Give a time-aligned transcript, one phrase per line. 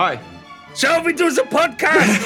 [0.00, 0.18] Hi.
[0.74, 2.16] Shelby does a podcast.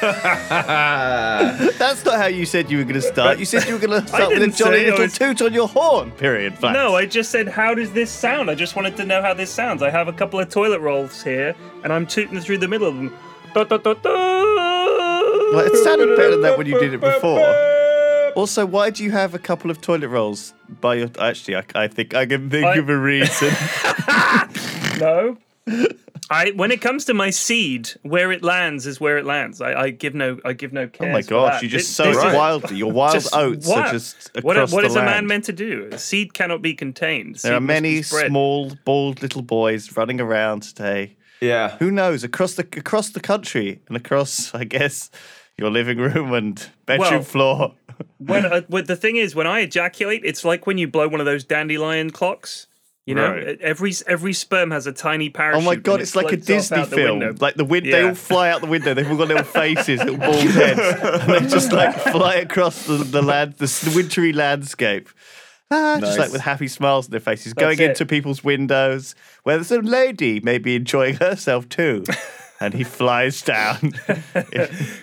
[1.78, 3.38] That's not how you said you were going to start.
[3.38, 5.52] You said you were going to start with a didn't jolly little was- toot on
[5.52, 6.12] your horn.
[6.12, 6.56] Period.
[6.56, 6.72] Flax.
[6.74, 8.50] no, I just said, how does this sound?
[8.50, 9.82] I just wanted to know how this sounds.
[9.82, 12.96] I have a couple of toilet rolls here, and I'm tooting through the middle of
[12.96, 13.14] them.
[13.52, 14.10] Da, da, da, da.
[15.52, 17.44] Well, it sounded better than that when you did it before.
[18.34, 21.10] Also, why do you have a couple of toilet rolls by your?
[21.20, 23.52] Actually, I, I think I can think I- of a reason.
[24.98, 25.36] No.
[26.30, 29.60] I when it comes to my seed, where it lands is where it lands.
[29.60, 31.08] I, I give no I give no care.
[31.08, 32.76] oh my gosh, you just sow it wildly.
[32.76, 35.88] Your wild oats are just across what the is a man meant to do?
[35.92, 37.36] A seed cannot be contained.
[37.36, 41.16] There are many small, bald little boys running around today.
[41.40, 41.76] Yeah.
[41.78, 42.24] Who knows?
[42.24, 45.10] Across the across the country and across, I guess,
[45.58, 47.74] your living room and bedroom Well, floor.
[48.18, 51.20] when uh, well, the thing is, when I ejaculate, it's like when you blow one
[51.20, 52.66] of those dandelion clocks.
[53.06, 53.60] You know, Right.
[53.60, 55.62] every every sperm has a tiny parasite.
[55.62, 57.36] Oh my god, and it it's like a Disney out the film.
[57.38, 58.94] Like the wind, they all fly out the window.
[58.94, 60.80] They've all got little faces, little bald heads,
[61.22, 65.10] and they just like fly across the, the land, the wintry landscape.
[65.70, 67.90] Ah, just like with happy smiles on their faces, going it.
[67.90, 72.04] into people's windows where there's a lady maybe enjoying herself too,
[72.64, 73.92] and he flies down.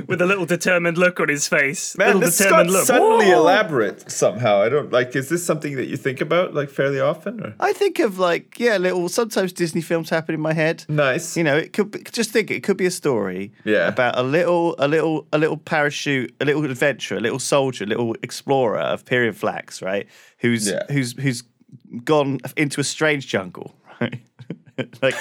[0.07, 1.97] with a little determined look on his face.
[1.97, 2.85] Man, little this got look.
[2.85, 3.41] suddenly Whoa!
[3.41, 4.61] elaborate somehow.
[4.61, 5.15] I don't like.
[5.15, 7.41] Is this something that you think about like fairly often?
[7.43, 7.53] Or?
[7.59, 9.09] I think of like yeah, little.
[9.09, 10.85] Sometimes Disney films happen in my head.
[10.89, 11.37] Nice.
[11.37, 13.87] You know, it could be, just think it could be a story Yeah.
[13.87, 17.87] about a little, a little, a little parachute, a little adventure, a little soldier, a
[17.87, 20.07] little explorer of period flax, right?
[20.39, 20.83] Who's Yeah.
[20.89, 21.43] who's who's
[22.03, 24.19] gone into a strange jungle, right?
[25.01, 25.15] like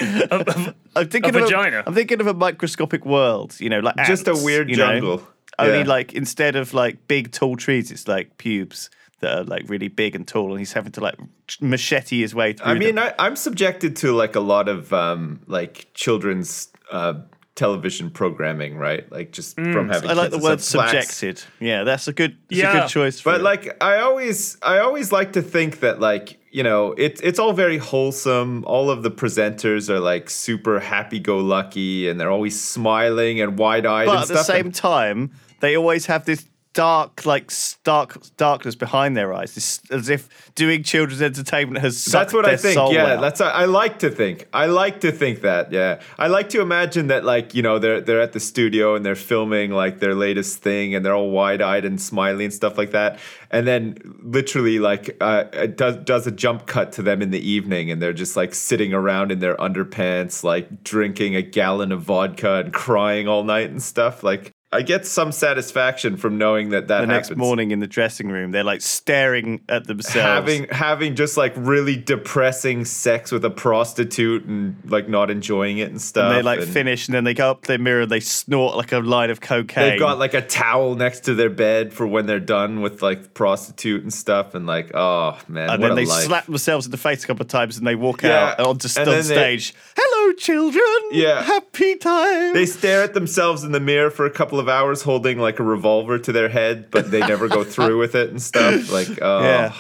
[0.97, 1.83] I'm thinking a of vagina.
[1.87, 4.87] I'm thinking of a microscopic world, you know, like Just a weird you know?
[4.87, 5.23] jungle.
[5.59, 5.85] Only Yeah.
[5.85, 8.89] like instead of like big tall trees, it's like pubes
[9.21, 11.17] that are like really big and tall, and he's having to like
[11.61, 12.67] machete his way through.
[12.67, 13.13] I mean, them.
[13.19, 17.15] I, I'm subjected to like a lot of um, like children's uh,
[17.57, 19.11] television programming, right?
[19.13, 20.09] Like just from having.
[20.09, 20.13] Mm.
[20.13, 21.43] I like the word subjected.
[21.59, 22.81] Yeah, that's a good, that's a Yeah.
[22.81, 23.21] good choice.
[23.21, 23.45] For But it.
[23.45, 27.53] like, I always, I always like to think that like you know, it's it's all
[27.53, 28.65] very wholesome.
[28.65, 34.07] All of the presenters are like super happy-go-lucky, and they're always smiling and wide-eyed.
[34.07, 38.75] but and at the same And- time, they always have this dark, like stark darkness
[38.75, 42.77] behind their eyes, this, as if doing children's entertainment has sucked That's what I think.
[42.93, 43.21] Yeah, out.
[43.21, 44.47] that's I like to think.
[44.53, 45.73] I like to think that.
[45.73, 49.05] Yeah, I like to imagine that like you know they're they're at the studio and
[49.05, 52.79] they're filming like their latest thing and they're all wide eyed and smiley and stuff
[52.79, 53.19] like that.
[53.51, 57.41] And then literally like uh, it does does a jump cut to them in the
[57.41, 62.03] evening and they're just like sitting around in their underpants like drinking a gallon of
[62.03, 64.23] vodka and crying all night and stuff.
[64.23, 68.29] Like I get some satisfaction from knowing that that the next morning in the dressing
[68.29, 70.15] room, they're like staring at themselves.
[70.49, 75.91] having having just like really depressing sex with a prostitute and like not enjoying it
[75.91, 76.31] and stuff.
[76.31, 78.21] and they like and finish, and then they go up to their mirror and they
[78.21, 79.91] snort like a line of cocaine.
[79.91, 83.35] They've got like a towel next to their bed for when they're done with like
[83.35, 86.27] prostitute and stuff, and like, oh man, and then they life.
[86.27, 88.89] slap themselves in the face a couple of times, and they walk Yeah, out onto
[89.01, 89.75] and on then they- stage.
[89.97, 90.85] Hello, children.
[91.11, 91.43] Yeah.
[91.43, 92.55] happy time.
[92.55, 95.65] They stare at themselves in the mirror for a couple of hours, holding like a
[95.65, 98.91] revolver to their head, but they never go through with it and stuff.
[98.93, 99.73] Like, oh Yeah.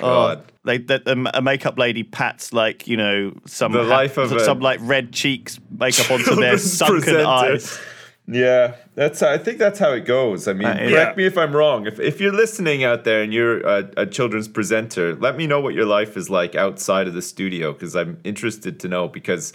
[0.00, 0.38] god.
[0.38, 4.60] Oh, they, that a makeup lady pats like you know some The life of some
[4.60, 7.26] like red cheeks makeup onto their sunken presenter.
[7.28, 7.80] eyes.
[8.28, 9.20] Yeah, that's.
[9.22, 10.46] I think that's how it goes.
[10.46, 11.14] I mean, Uh, correct yeah.
[11.16, 11.86] me if I'm wrong.
[11.88, 15.58] If if you're listening out there and you're a, a children's presenter, let me know
[15.60, 19.08] what your life is like outside of the studio because I'm interested to know.
[19.08, 19.52] Because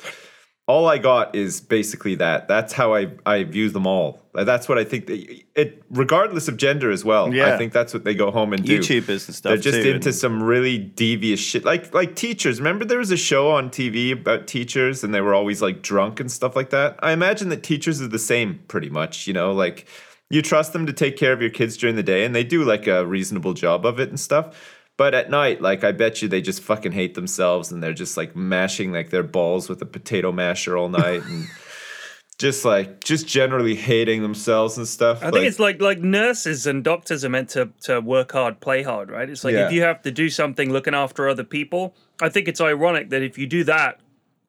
[0.67, 2.49] all I got is basically that.
[2.49, 4.21] That's how I I view them all.
[4.33, 5.07] That's what I think.
[5.07, 7.33] That it, regardless of gender as well.
[7.33, 7.53] Yeah.
[7.53, 8.77] I think that's what they go home and do.
[8.77, 12.59] YouTubers and stuff They're just too, into some really devious shit, like like teachers.
[12.59, 16.19] Remember, there was a show on TV about teachers, and they were always like drunk
[16.19, 16.99] and stuff like that.
[17.01, 19.25] I imagine that teachers are the same, pretty much.
[19.25, 19.87] You know, like
[20.29, 22.65] you trust them to take care of your kids during the day, and they do
[22.65, 24.76] like a reasonable job of it and stuff.
[24.97, 28.17] But at night, like I bet you they just fucking hate themselves, and they're just
[28.17, 31.45] like mashing like their balls with a potato masher all night, and
[32.39, 35.23] just like just generally hating themselves and stuff.
[35.23, 38.81] I think it's like like nurses and doctors are meant to to work hard, play
[38.83, 39.29] hard, right?
[39.29, 39.67] It's like Yeah.
[39.67, 43.21] if you have to do something looking after other people, I think it's ironic that
[43.21, 43.99] if you do that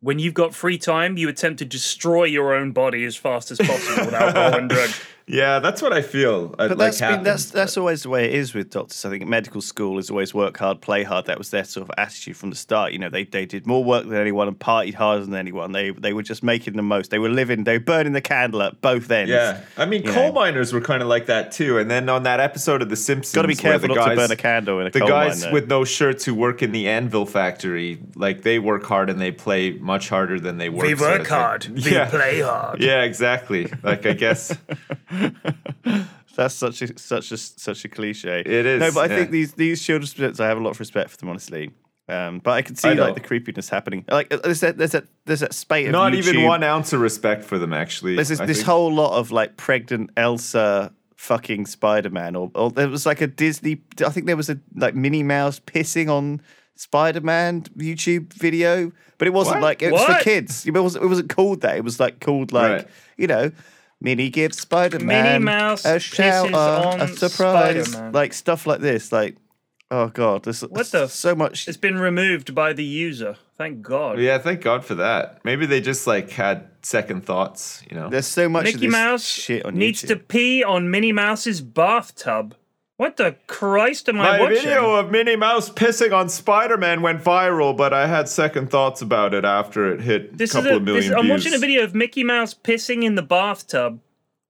[0.00, 3.58] when you've got free time, you attempt to destroy your own body as fast as
[3.58, 5.00] possible with alcohol and drugs.
[5.28, 6.54] Yeah, that's what I feel.
[6.58, 9.04] uh, But like that's been, happens, that's that's always the way it is with doctors.
[9.04, 11.26] I think medical school is always work hard, play hard.
[11.26, 12.92] That was their sort of attitude from the start.
[12.92, 15.72] You know, they they did more work than anyone and partied harder than anyone.
[15.72, 17.10] They they were just making the most.
[17.10, 17.64] They were living.
[17.64, 19.30] They were burning the candle at both ends.
[19.30, 20.32] Yeah, I mean, you coal know.
[20.32, 21.76] miners were kind of like that too.
[21.78, 24.16] And then on that episode of The Simpsons, Got to be careful the not guys,
[24.16, 25.50] to burn a candle in a the coal guys mine.
[25.50, 25.52] though.
[25.54, 29.30] with no shirts who work in the anvil factory, like they work hard and they
[29.32, 30.86] play much harder than they work.
[30.86, 31.66] We work of hard.
[31.68, 32.08] We Yeah.
[32.08, 32.82] play hard.
[32.88, 33.70] Yeah, exactly.
[33.82, 34.56] Like I guess
[36.36, 38.40] That's such a such a such a cliche.
[38.40, 39.18] It is, No, but I yeah.
[39.20, 41.70] think these these children's bits, I have a lot of respect for them, honestly.
[42.08, 44.04] Um, but I can see I like the creepiness happening.
[44.10, 47.00] Like uh, there's that there's that there's that spate of not even one ounce of
[47.00, 47.72] respect for them.
[47.72, 52.70] Actually, There's this, this whole lot of like pregnant Elsa fucking Spider Man, or, or
[52.70, 53.82] there was like a Disney.
[54.06, 56.40] I think there was a like Minnie Mouse pissing on
[56.76, 59.62] Spider Man YouTube video, but it wasn't What?
[59.64, 60.18] like it was What?
[60.18, 60.66] for kids.
[60.66, 61.04] It wasn't.
[61.04, 61.76] It wasn't called that.
[61.76, 62.88] It was like called like Right.
[63.18, 63.50] you know.
[64.00, 68.12] Minnie gives Spider Man Minnie Mouse a pisses on a surprise, Spider-Man.
[68.12, 69.10] like stuff like this.
[69.12, 69.36] Like,
[69.90, 71.66] oh god, there's What the- so much.
[71.68, 73.36] It's been removed by the user.
[73.56, 74.20] Thank God.
[74.20, 75.40] Yeah, thank God for that.
[75.44, 77.82] Maybe they just like had second thoughts.
[77.90, 78.08] You know.
[78.08, 80.08] There's so much of Mickey this Mouse shit on needs YouTube.
[80.08, 82.54] to pee on Minnie Mouse's bathtub.
[82.98, 84.38] What the Christ am I watching?
[84.38, 84.56] My watching?
[84.64, 89.34] video of Minnie Mouse pissing on Spider-Man went viral, but I had second thoughts about
[89.34, 91.58] it after it hit This a is couple a, of million this, I'm watching a
[91.58, 94.00] video of Mickey Mouse pissing in the bathtub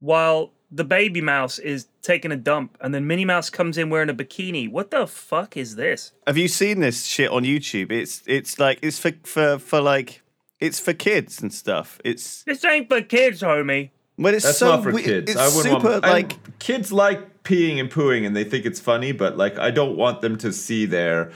[0.00, 4.08] while the baby mouse is taking a dump, and then Minnie Mouse comes in wearing
[4.08, 4.70] a bikini.
[4.70, 6.12] What the fuck is this?
[6.26, 7.92] Have you seen this shit on YouTube?
[7.92, 10.22] It's it's like it's for for for like
[10.58, 12.00] it's for kids and stuff.
[12.02, 13.90] It's This ain't for kids, homie.
[14.18, 15.32] but it's That's so not for we- kids.
[15.32, 18.66] It's I wouldn't super want I'm- like kids like peeing and pooing and they think
[18.66, 21.32] it's funny, but like I don't want them to see their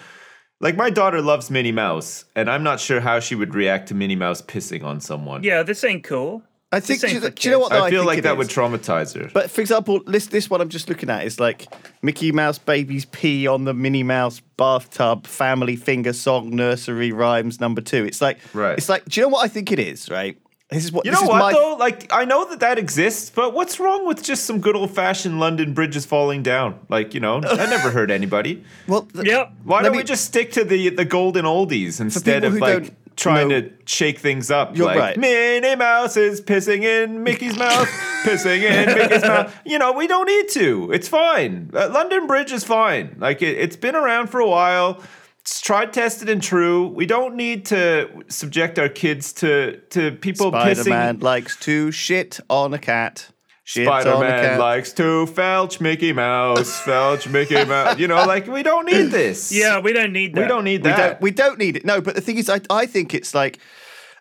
[0.60, 3.94] like my daughter loves Minnie Mouse, and I'm not sure how she would react to
[3.94, 5.42] Minnie Mouse pissing on someone.
[5.42, 6.42] Yeah, this ain't cool.
[6.70, 7.00] I think.
[7.00, 7.70] Do you, do you know what?
[7.70, 7.80] kids.
[7.80, 8.38] though I feel think like it that is?
[8.38, 9.30] would traumatize her.
[9.34, 11.66] But for example, this this one I'm just looking at is like
[12.00, 17.80] Mickey Mouse babies pee on the Minnie Mouse bathtub family finger song nursery rhymes number
[17.80, 18.04] two.
[18.04, 18.78] It's like Right.
[18.78, 20.08] It's like do you know what I think it is?
[20.08, 20.38] Right.
[20.72, 21.76] This is what You this know is what my, though?
[21.78, 25.38] Like I know that that exists, but what's wrong with just some good old fashioned
[25.38, 26.78] London bridges falling down?
[26.88, 28.64] Like you know, I never hurt anybody.
[28.88, 29.52] Well, th- Yep.
[29.64, 32.94] Why Let don't me- we just stick to the the golden oldies instead of like
[33.16, 34.76] trying know- to shake things up?
[34.76, 35.16] You're like right.
[35.18, 37.88] Minnie Mouse is pissing in Mickey's mouth,
[38.24, 39.54] pissing in Mickey's mouth.
[39.66, 40.90] You know, we don't need to.
[40.92, 41.70] It's fine.
[41.74, 43.16] Uh, London Bridge is fine.
[43.18, 45.00] Like it, it's been around for a while.
[45.42, 46.86] It's tried, tested, and true.
[46.86, 51.22] We don't need to subject our kids to to people Spider Man pissing.
[51.22, 53.28] likes to shit on a cat.
[53.64, 54.60] Shit Spider Man cat.
[54.60, 57.98] likes to felch Mickey Mouse, felch Mickey Mouse.
[57.98, 59.50] You know, like we don't need this.
[59.50, 60.42] Yeah, we don't need that.
[60.42, 60.96] we don't need we that.
[60.96, 61.84] don't we don't need it.
[61.84, 63.58] No, but the thing is, I I think it's like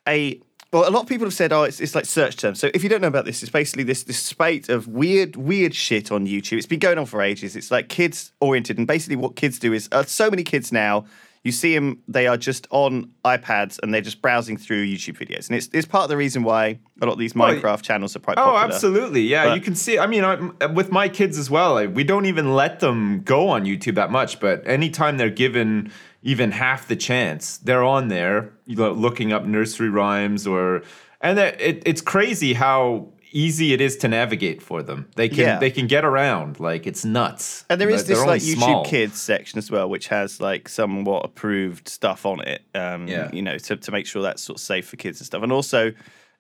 [0.08, 0.42] a
[0.72, 2.60] well, a lot of people have said, oh, it's, it's like search terms.
[2.60, 5.76] So if you don't know about this, it's basically this this spate of weird weird
[5.76, 6.58] shit on YouTube.
[6.58, 7.56] It's been going on for ages.
[7.56, 11.06] It's like kids oriented, and basically what kids do is uh, so many kids now.
[11.44, 15.50] You see them; they are just on iPads and they're just browsing through YouTube videos,
[15.50, 17.82] and it's it's part of the reason why a lot of these oh, Well, Minecraft
[17.82, 18.64] channels are quite Oh, popular.
[18.66, 19.22] absolutely.
[19.24, 19.98] Yeah, But- you can see.
[19.98, 23.50] I mean, I'm, with my kids as well, like, we don't even let them go
[23.50, 24.40] on YouTube that much.
[24.40, 25.92] But anytime they're given
[26.22, 30.84] even half the chance, they're on there, you know, looking up nursery rhymes or,
[31.22, 35.08] and it, it's crazy how easy it is to navigate for them.
[35.16, 35.60] They can Yeah.
[35.60, 36.60] they can get around.
[36.60, 37.66] Like it's nuts.
[37.70, 38.86] And there is But this they're like YouTube small.
[38.86, 42.62] Kids section as well, which has like somewhat approved stuff on it.
[42.76, 43.30] Um, Yeah.
[43.34, 45.44] You know, to, to make sure that's sort of safe for kids and stuff.
[45.44, 45.92] And also,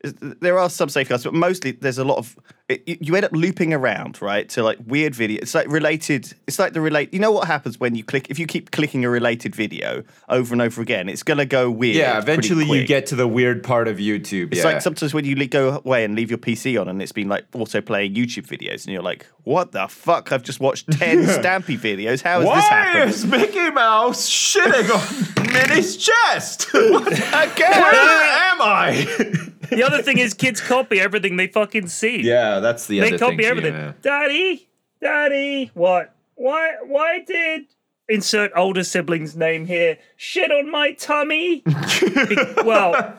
[0.03, 2.35] there are some safeguards, but mostly there's a lot of
[2.69, 5.39] it, you- end up looping around, right, to like weird video.
[5.41, 6.33] It's like related.
[6.47, 7.13] It's like the relate.
[7.13, 10.53] You know what happens when you click if you keep clicking a related video over
[10.53, 11.97] and over again, it's gonna go weird.
[11.97, 14.47] Yeah, eventually you get to the weird part of YouTube.
[14.51, 14.65] It's yeah.
[14.65, 17.45] like sometimes when you go away and leave your PC on, and it's been like
[17.53, 20.31] auto playing YouTube videos, and you're like, "What the fuck?
[20.31, 22.21] I've just watched ten Stampy videos.
[22.21, 23.25] How has Why this happened?" is
[23.55, 26.67] Mickey Mouse shitting on Minnie's chest?
[26.73, 27.71] What- Again.
[27.71, 29.51] Where am I?
[29.71, 32.21] The other thing is, kids copy everything they fucking see.
[32.21, 33.45] yeah, that's the they other copy thing.
[33.45, 33.73] everything.
[33.73, 33.93] yeah.
[34.01, 34.67] Daddy,
[35.01, 36.13] daddy, what?
[36.35, 36.75] Why?
[36.85, 37.65] Why did
[38.09, 39.97] insert older sibling's name here?
[40.17, 41.61] Shit on my tummy.
[41.65, 43.17] Be- well,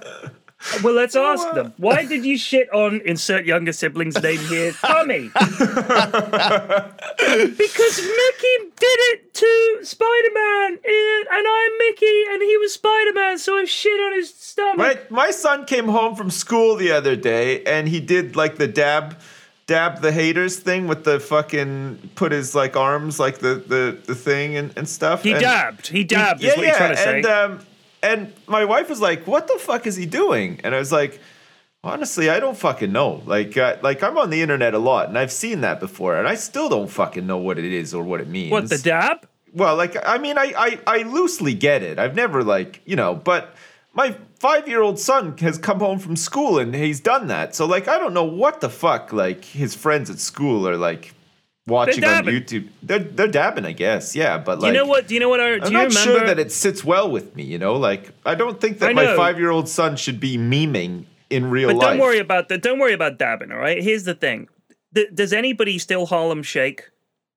[0.82, 1.72] well, let's ask them.
[1.76, 5.28] Why did you shit on insert younger sibling's name here, Tommy?
[5.28, 5.56] because
[7.98, 13.64] Mickey did it to Spider-Man, and and I'm Mickey, and he was Spider-Man, so I
[13.64, 15.10] shit on his stomach.
[15.10, 18.68] My my son came home from school the other day and he did like the
[18.68, 19.18] dab
[19.66, 24.14] dab the haters thing with the fucking put his like arms like the the, the
[24.14, 25.22] thing and, and stuff.
[25.22, 25.86] He and dabbed.
[25.86, 26.42] He dabbed.
[26.42, 26.68] yeah, is what yeah.
[26.70, 27.16] you're trying to say.
[27.16, 27.66] and um
[28.02, 31.20] and my wife was like, "What the fuck is he doing?" And I was like,
[31.84, 33.22] Honestly, I don't fucking know.
[33.26, 36.28] Like, uh, like I'm on the internet a lot, and I've seen that before, and
[36.28, 38.52] I still don't fucking know what it is or what it means.
[38.52, 39.26] What the dab?
[39.52, 41.98] Well, like, I mean, I, I, I loosely get it.
[41.98, 43.54] I've never like, you know, but
[43.94, 47.54] my five year old son has come home from school and he's done that.
[47.54, 51.14] So, like, I don't know what the fuck, like, his friends at school are like
[51.66, 52.24] watching on.
[52.24, 52.68] YouTube.
[52.82, 54.14] They're they're dabbing, I guess.
[54.16, 55.08] Yeah, but like, you know what?
[55.08, 55.40] Do you know what?
[55.40, 56.18] I, do I'm you not remember?
[56.18, 57.44] sure that it sits well with me.
[57.44, 61.04] You know, like, I don't think that my five year old son should be memeing
[61.30, 61.76] in real life.
[61.78, 61.90] but life.
[61.92, 62.62] don't worry about that.
[62.62, 63.52] Don't worry about dabbing.
[63.52, 63.82] All right.
[63.82, 64.48] Here's the thing.
[64.94, 66.90] Th- does anybody still Harlem Shake?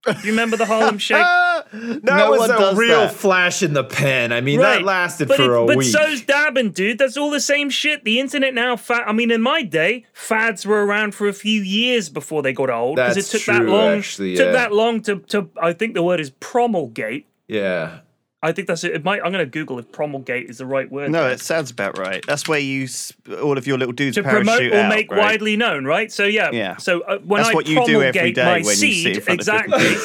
[0.05, 1.25] Do you remember the Harlem Shake?
[1.74, 3.13] That No was a real that.
[3.13, 4.31] flash in the pan.
[4.31, 5.88] I mean, that lasted but for it- a but week.
[5.88, 6.98] so's dabbing, dude.
[6.98, 8.03] That's all the same shit.
[8.05, 11.62] The internet now, fa- I mean, in my day, fads were around for a few
[11.62, 13.98] years before they got old because it took that long.
[13.98, 15.50] actually, Took that long to, to.
[15.62, 17.25] I think the word is promulgate.
[17.48, 18.00] yeah.
[18.44, 18.94] I think that's it.
[18.94, 21.12] it might, I'm going to Google if promulgate is the right word.
[21.12, 22.24] No, it sounds about right.
[22.27, 22.88] That's where you
[23.42, 25.20] all of your little dudes to promote or out, make right?
[25.20, 26.12] widely known, right?
[26.12, 26.77] So yeah, Yeah.
[26.77, 29.39] So uh, when That's I what you do every promulgate my when seed, in front
[29.39, 29.96] exactly.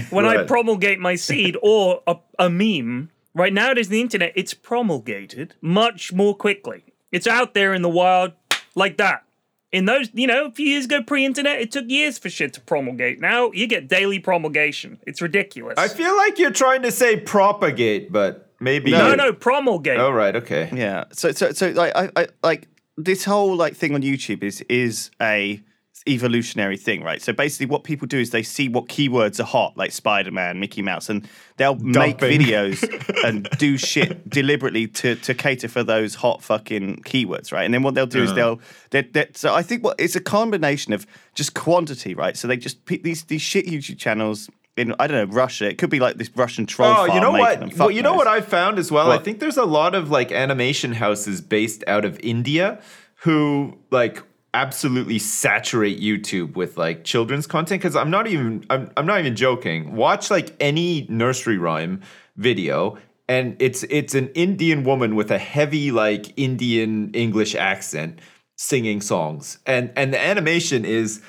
[0.10, 4.52] when I promulgate my seed or a, a meme, right nowadays on the internet, it's
[4.52, 6.84] promulgated much more quickly.
[7.12, 8.32] It's out there in the wild
[8.74, 9.24] like that.
[9.72, 12.60] In those, you know, a few years ago, pre-internet, it took years for shit to
[12.60, 13.20] promulgate.
[13.20, 14.98] Now you get daily promulgation.
[15.06, 15.74] It's ridiculous.
[15.78, 19.98] I feel like you're trying to say propagate, but maybe no, you- no, promulgate.
[20.00, 20.70] Oh right, okay.
[20.74, 21.04] Yeah.
[21.12, 25.10] So so so like I, I like this whole like thing on YouTube is is
[25.22, 25.60] a
[26.08, 27.20] evolutionary thing, right?
[27.20, 30.82] So basically what people do is they see what keywords are hot, like Spider-Man, Mickey
[30.82, 32.82] Mouse, and they'll make videos
[33.24, 37.64] and do shit deliberately to to cater for those hot fucking keywords, right?
[37.64, 40.20] And then what they'll do is they'll they they so I think what it's a
[40.20, 42.36] combination of just quantity, right?
[42.36, 45.68] So they just pick these these shit YouTube channels in I don't know Russia.
[45.68, 46.94] It could be like this Russian troll.
[46.96, 47.76] Oh, you know what?
[47.76, 49.10] Well, you know what I found as well.
[49.12, 52.80] I think there's a lot of like animation houses based out of India
[53.16, 54.22] who like
[54.54, 59.36] absolutely saturate YouTube with like children's content because I'm not even I'm, I'm not even
[59.36, 59.94] joking.
[59.94, 62.02] Watch like any nursery rhyme
[62.36, 68.18] video and it's it's an Indian woman with a heavy like Indian English accent
[68.56, 71.22] singing songs and and the animation is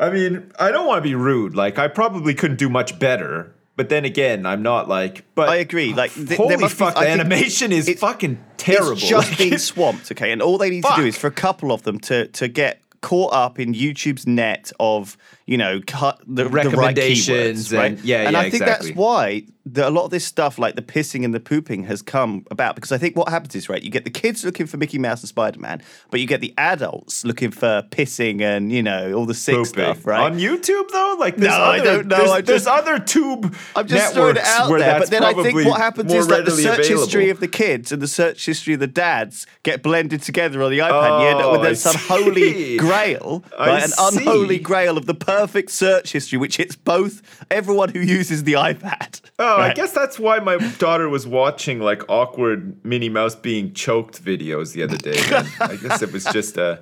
[0.00, 1.54] I mean, I don't want to be rude.
[1.54, 3.54] Like, I probably couldn't do much better.
[3.76, 5.24] But then again, I'm not like.
[5.34, 8.92] But I agree, like, th- holy be- fuck, I the animation is it's- fucking terrible.
[8.92, 10.32] It's just Like, being swamped, okay?
[10.32, 12.82] And all they need to do is for a couple of them to to get
[13.00, 15.16] caught up in YouTube's net of
[15.50, 17.92] you know cut the, the right Recommendations keywords, right?
[17.92, 18.88] and- yeah, and yeah, I think exactly.
[18.90, 22.00] that's why the, a lot of this stuff, like the pissing and the pooping, has
[22.02, 24.78] come about because I think what happens is right, you get the kids looking for
[24.78, 28.82] Mickey Mouse and Spider Man, but you get the adults looking for pissing and you
[28.82, 29.72] know all the sick pooping.
[29.72, 30.20] stuff, right?
[30.32, 33.54] On YouTube though, like there's No, I other, don't know, There's, I there's other tube
[33.76, 36.52] I'm just throwing it out there, but then I think what happens is that the
[36.52, 37.00] search available.
[37.02, 40.70] history of the kids and the search history of the dads get blended together on
[40.70, 41.22] the iPad.
[41.22, 43.84] you end up with Oh, I some holy grail, I right?
[43.84, 48.54] an unholy grail of the perfect search history, which hits both everyone who uses the
[48.54, 49.20] iPad.
[49.38, 54.22] Oh, I guess that's why my daughter was watching like awkward Minnie Mouse being choked
[54.24, 55.18] videos the other day.
[55.60, 56.80] I guess it was just a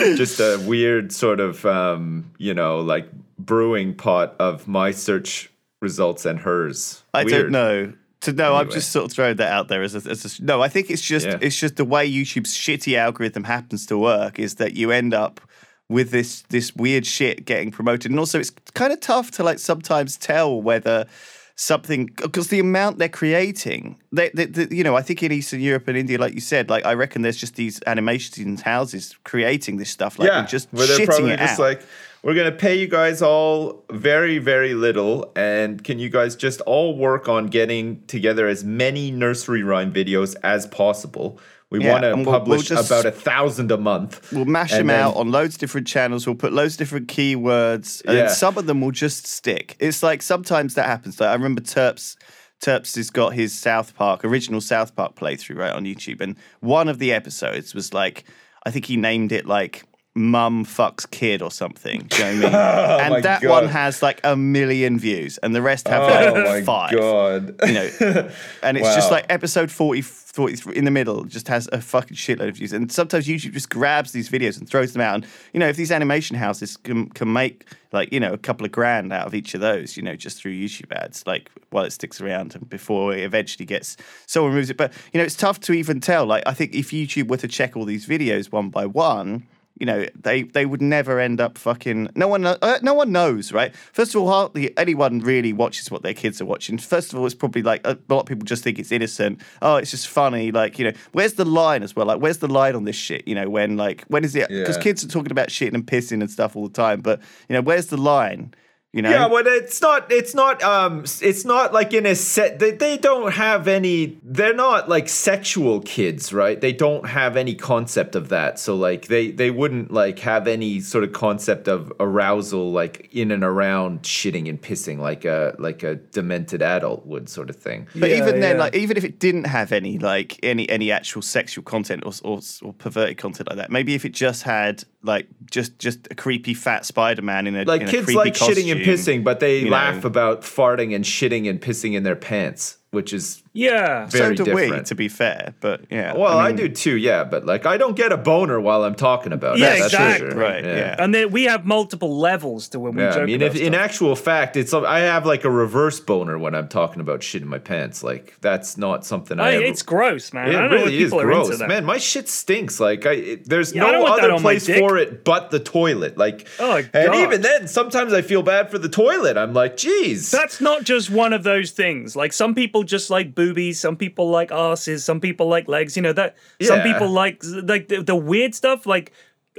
[0.00, 3.08] just a weird sort of um, you know, like
[3.38, 7.02] brewing pot of my search results and hers.
[7.12, 7.42] I Weird.
[7.42, 7.92] don't know.
[8.22, 10.62] To know, I'm just sort of throwing that out there as a, as a no.
[10.62, 11.38] I think it's just Yeah.
[11.40, 15.40] it's just the way YouTube's shitty algorithm happens to work is that you end up
[15.88, 19.58] with this this weird shit getting promoted, and also it's kind of tough to like
[19.58, 21.06] sometimes tell whether
[21.54, 25.60] something because the amount they're creating, they, they, they- you know, I think in Eastern
[25.60, 29.76] Europe and India, like you said, like I reckon there's just these animations houses creating
[29.76, 31.62] this stuff, like and just where they're shitting probably it just out.
[31.62, 31.82] like,
[32.22, 36.96] we're gonna pay you guys all very, very little, and can you guys just all
[36.96, 41.38] work on getting together as many nursery rhyme videos as possible?
[41.72, 44.30] We Yeah, want to and we'll- we'll publish just- about a thousand a month.
[44.30, 46.26] We'll mash them then- out on loads of different channels.
[46.26, 48.28] We'll put loads of different keywords, and Yeah.
[48.28, 49.76] some of them will just stick.
[49.80, 51.18] It's like sometimes that happens.
[51.18, 52.16] Like I remember Terps.
[52.62, 56.88] Terps has got his South Park original South Park playthrough right on YouTube, and one
[56.88, 58.24] of the episodes was like
[58.64, 59.82] I think he named it like
[60.14, 62.02] "Mum fucks kid" or something.
[62.08, 62.82] Do you know what I mean?
[62.92, 63.50] Oh my and that God.
[63.50, 67.54] one has like a million views, and the rest have Oh like my five god!
[67.66, 67.90] you know,
[68.62, 70.02] and it's just like episode 40,
[70.32, 72.72] 43 in the middle just has a fucking shitload of views.
[72.72, 75.16] And sometimes YouTube just grabs these videos and throws them out.
[75.16, 78.64] And, you know, if these animation houses can, can make like, you know, a couple
[78.64, 81.84] of grand out of each of those, you know, just through YouTube ads, like while
[81.84, 84.78] it sticks around and before it eventually gets, someone removes it.
[84.78, 86.24] But, you know, it's tough to even tell.
[86.24, 89.46] Like, I think if YouTube were to check all these videos one by one,
[89.78, 92.10] you know, they they would never end up fucking.
[92.14, 93.74] No one, uh, no one knows, right?
[93.92, 96.78] First of all, hardly anyone really watches what their kids are watching.
[96.78, 99.40] First of all, it's probably like a lot of people just think it's innocent.
[99.60, 100.52] Oh, it's just funny.
[100.52, 102.06] Like you know, where's the line as well?
[102.06, 103.26] Like, where's the line on this shit?
[103.26, 104.48] You know, when like when is it?
[104.48, 104.82] Because Yeah.
[104.82, 107.62] kids are talking about shitting and pissing and stuff all the time, but you know,
[107.62, 108.54] where's the line?
[108.92, 110.12] You know, Yeah, but it's not.
[110.12, 110.62] It's not.
[110.62, 112.58] Um, it's not like in a set.
[112.58, 114.18] They, they don't have any.
[114.22, 116.60] They're not like sexual kids, right?
[116.60, 118.58] They don't have any concept of that.
[118.58, 123.30] So like they they wouldn't like have any sort of concept of arousal like in
[123.30, 127.88] and around shitting and pissing like a like a demented adult would sort of thing.
[127.94, 128.62] But Yeah, even then, yeah.
[128.64, 132.40] like even if it didn't have any like any any actual sexual content or, or
[132.60, 136.54] or perverted content like that, maybe if it just had like just just a creepy
[136.54, 139.24] fat Spider Man in a Like in a kids creepy like shitting and costume, pissing,
[139.24, 140.08] but they you laugh know.
[140.08, 144.06] about farting and shitting and pissing in their pants, which is Yeah.
[144.06, 144.86] very so do we, different.
[144.86, 145.54] to be fair.
[145.60, 147.24] But yeah, well, I, mean, do too, yeah.
[147.24, 149.78] But like, I don't get a boner while I'm talking about Yeah, it.
[149.80, 150.30] That's exactly.
[150.30, 150.38] sure.
[150.38, 150.96] Right, yeah.
[150.98, 153.62] And then we have multiple levels to when we Yeah, joke I mean, about if,
[153.62, 157.42] in actual fact, it's I have like a reverse boner when I'm talking about shit
[157.42, 158.02] in my pants.
[158.02, 159.50] Like that's not something I.
[159.50, 160.48] Hey, ever, it's gross, man.
[160.48, 161.84] it I don't really if is are gross, man.
[161.84, 162.80] My shit stinks.
[162.80, 166.16] Like I, it, there's Yeah, no want other place for it but the toilet.
[166.16, 166.90] Like, Oh, God.
[166.94, 169.36] and even then, sometimes I feel bad for the toilet.
[169.36, 172.16] I'm like, geez, That's not just one of those things.
[172.16, 175.96] Like some people just like boobies, some people like asses, some people like legs.
[175.96, 176.36] You know that.
[176.60, 178.86] Some people like like the, the weird stuff.
[178.86, 179.12] Like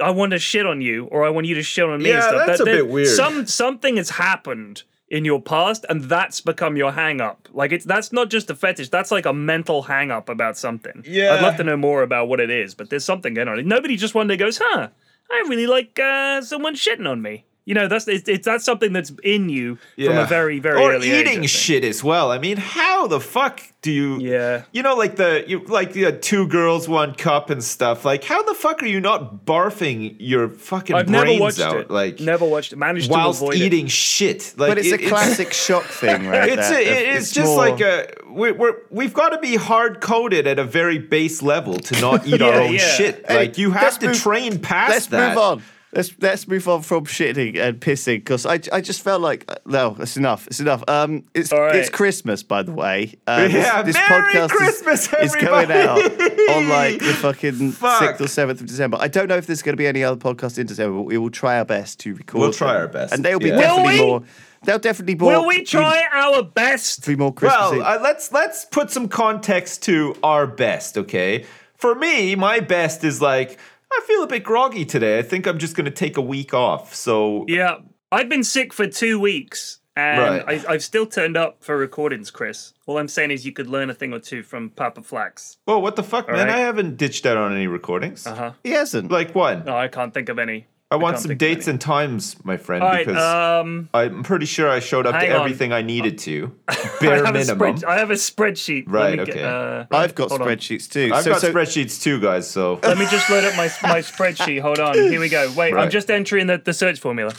[0.08, 2.10] I want to shit on you, or I want you to shit on me.
[2.10, 2.46] and Yeah, stuff.
[2.46, 3.08] that's That- a that- bit weird.
[3.08, 7.40] Some something has happened in your past, and that's become your hang up.
[7.52, 8.88] Like it's that's not just a fetish.
[8.88, 11.04] That's like a mental hang up about something.
[11.06, 11.34] Yeah.
[11.34, 13.56] I'd love to know more about what it is, but there's something going on.
[13.68, 14.88] Nobody just one day goes, "Huh,
[15.30, 18.92] I really like uh, someone shitting on me." You know, that's it's, it's that's something
[18.92, 21.48] that's in you from a very very or early eating think.
[21.48, 22.30] shit as well.
[22.30, 24.18] I mean, how the fuck do you?
[24.20, 24.64] Yeah.
[24.72, 28.04] You know, like the you like the uh, two girls, one cup and stuff.
[28.04, 31.76] Like, how the fuck are you not barfing your fucking I've brains never watched out?
[31.78, 31.90] it.
[31.90, 32.76] Like, never watched it.
[32.76, 33.90] Managed whilst to avoid eating it.
[33.90, 34.52] shit.
[34.58, 36.50] Like, but it's it- a classic shock thing, right?
[36.50, 39.56] It's that- a, it- it's, just more- like a we, we're we've got to be
[39.56, 42.78] hard coded at a very base level to not eat our own yeah.
[42.80, 43.24] shit.
[43.26, 45.28] Hey, like you have let's to move- train past Let's that.
[45.30, 45.62] move on.
[45.94, 49.54] Let's let's move on from shitting and pissing because I, I just felt like uh,
[49.66, 50.46] no, it's enough.
[50.48, 50.82] It's enough.
[50.88, 51.76] Um, it's All right.
[51.76, 53.14] it's Christmas by the way.
[53.26, 56.42] Uh, Yeah, this, this Merry podcast is- Christmas, is, going out everybody.
[56.52, 58.00] on like the fucking Fuck.
[58.02, 58.98] sixth or seventh of December.
[59.00, 61.16] I don't know if there's going to be any other podcast in December, but we
[61.18, 62.40] will try our best to record.
[62.40, 62.82] We'll try them.
[62.82, 63.56] our best, and they'll be yeah.
[63.60, 64.10] definitely Will we?
[64.10, 64.22] more.
[64.64, 65.30] They'll definitely more.
[65.32, 67.06] Will we try our best?
[67.06, 67.78] Be more Christmassy.
[67.78, 71.44] Well, uh, let's let's put some context to our best, okay?
[71.76, 73.58] For me, my best is like
[73.92, 75.18] I feel a bit groggy today.
[75.18, 76.94] I think I'm just going to take a week off.
[76.94, 77.78] So Yeah,
[78.10, 80.64] I've been sick for two weeks, and Right.
[80.66, 82.72] I, I've still turned up for recordings, Chris.
[82.86, 85.58] All I'm saying is you could learn a thing or two from Papa Flax.
[85.66, 86.46] Well, what the fuck, man?
[86.46, 86.48] right.
[86.56, 88.26] I haven't ditched out on any recordings.
[88.26, 88.52] Uh huh.
[88.64, 89.10] he hasn't.
[89.10, 89.64] Like what?
[89.64, 90.66] No, I can't think of any.
[90.90, 93.04] I want can't some dates and times, my friend, All right.
[93.04, 93.20] because
[93.62, 95.40] Um, I'm pretty sure I showed up hang to on.
[95.40, 96.52] everything I needed to.
[96.68, 97.76] I Bare have, a minimum.
[97.78, 98.84] spread, I have a spreadsheet.
[98.86, 99.42] Right, me get- okay.
[99.44, 100.46] uh, I've got hold on.
[100.48, 101.10] spreadsheets too.
[101.12, 102.48] I've so, got so, spreadsheets too, guys.
[102.48, 104.60] So Let me just load up my my spreadsheet.
[104.60, 104.94] Hold on.
[104.94, 105.52] Here we go.
[105.56, 107.32] Wait, I'm just entering the, the search formula.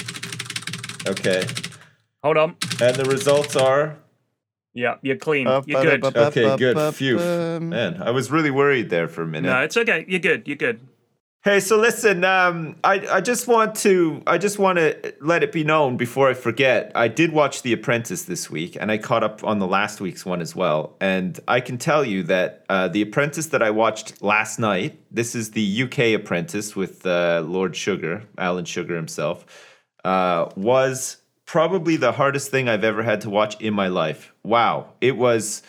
[1.08, 1.46] okay,
[2.24, 2.56] Hold on.
[2.82, 3.96] and the results are
[4.74, 5.48] Yeah, you're clean.
[5.48, 6.02] Uh, You're good.
[6.02, 6.42] ba-da-ba-ba.
[6.42, 6.58] okay.
[6.58, 6.96] Good.
[6.96, 7.18] Phew,
[7.62, 8.02] man.
[8.02, 9.48] I was really worried there for a minute.
[9.48, 10.04] No, it's okay.
[10.10, 10.46] You're good.
[10.48, 10.80] You're good.
[11.46, 15.52] Hey, so listen, um, I, I just want to I just want to let it
[15.52, 16.92] be known before I forget.
[16.96, 20.26] I did watch The Apprentice this week, and I caught up on the last week's
[20.26, 20.96] one as well.
[21.00, 25.36] And I can tell you that uh, The Apprentice that I watched last night, this
[25.36, 29.46] is the UK Apprentice with uh, Lord Sugar, Alan Sugar himself,
[30.04, 34.34] uh, was probably the hardest thing I've ever had to watch in my life.
[34.42, 35.62] Wow, it was.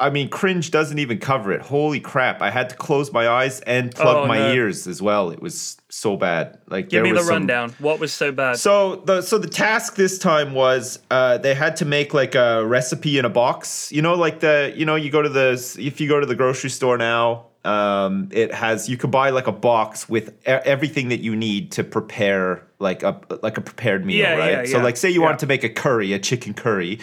[0.00, 1.60] I mean, cringe doesn't even cover it.
[1.62, 2.42] Holy crap!
[2.42, 4.52] I had to close my eyes and plug Oh, my no.
[4.52, 5.30] ears as well.
[5.30, 6.58] It was so bad.
[6.68, 7.74] Like, Give me the some- rundown.
[7.78, 8.56] What was so bad?
[8.58, 12.64] So the so the task this time was uh, they had to make like a
[12.66, 13.92] recipe in a box.
[13.92, 16.34] You know, like the you know you go to the if you go to the
[16.34, 21.20] grocery store now, um, it has you can buy like a box with everything that
[21.20, 24.50] you need to prepare like a like a prepared meal, Yeah, right?
[24.50, 25.26] yeah, So like say you yeah.
[25.26, 26.98] wanted to make a curry, a chicken curry.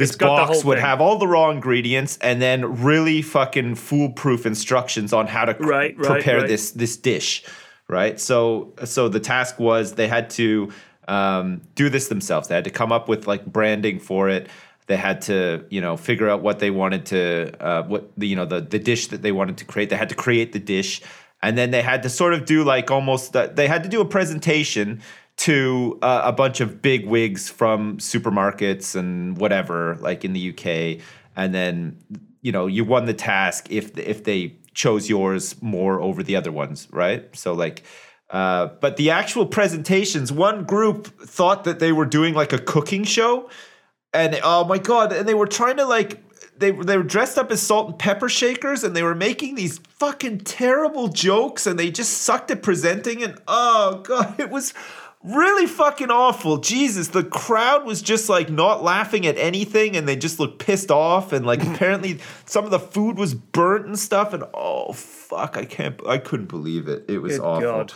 [0.00, 0.84] This box would thing.
[0.86, 5.64] have all the raw ingredients and then really fucking foolproof instructions on how to c-
[5.64, 6.48] Right, right, prepare right.
[6.48, 7.44] this this dish,
[7.88, 8.18] right?
[8.18, 10.72] So so the task was they had to
[11.08, 12.48] um, do this themselves.
[12.48, 14.48] They had to come up with like branding for it.
[14.86, 18.36] They had to you know figure out what they wanted to uh, what the you
[18.36, 19.88] know the the dish that they wanted to create.
[19.90, 21.00] They had to create the dish,
[21.42, 24.00] and then they had to sort of do like almost uh, they had to do
[24.00, 25.00] a presentation
[25.46, 31.02] to uh, a bunch of big wigs from supermarkets and whatever, like in the UK,
[31.36, 31.96] and then
[32.42, 36.52] you know you won the task if if they chose yours more over the other
[36.52, 37.34] ones, right?
[37.36, 37.82] So like
[38.30, 43.02] Uh, but the actual presentations, one group thought that they were doing like a cooking
[43.04, 43.50] show,
[44.12, 46.22] and oh my god, and they were trying to like
[46.56, 49.78] they they were dressed up as salt and pepper shakers, and they were making these
[49.98, 54.74] fucking terrible jokes, and they just sucked at presenting, and oh god, it was
[55.22, 56.58] really fucking awful.
[56.58, 60.90] Jesus, the crowd was just like not laughing at anything and they just looked pissed
[60.90, 65.56] off and like apparently some of the food was burnt and stuff and oh fuck,
[65.56, 67.04] I can't I couldn't believe it.
[67.08, 67.62] It was Good awful.
[67.62, 67.92] God.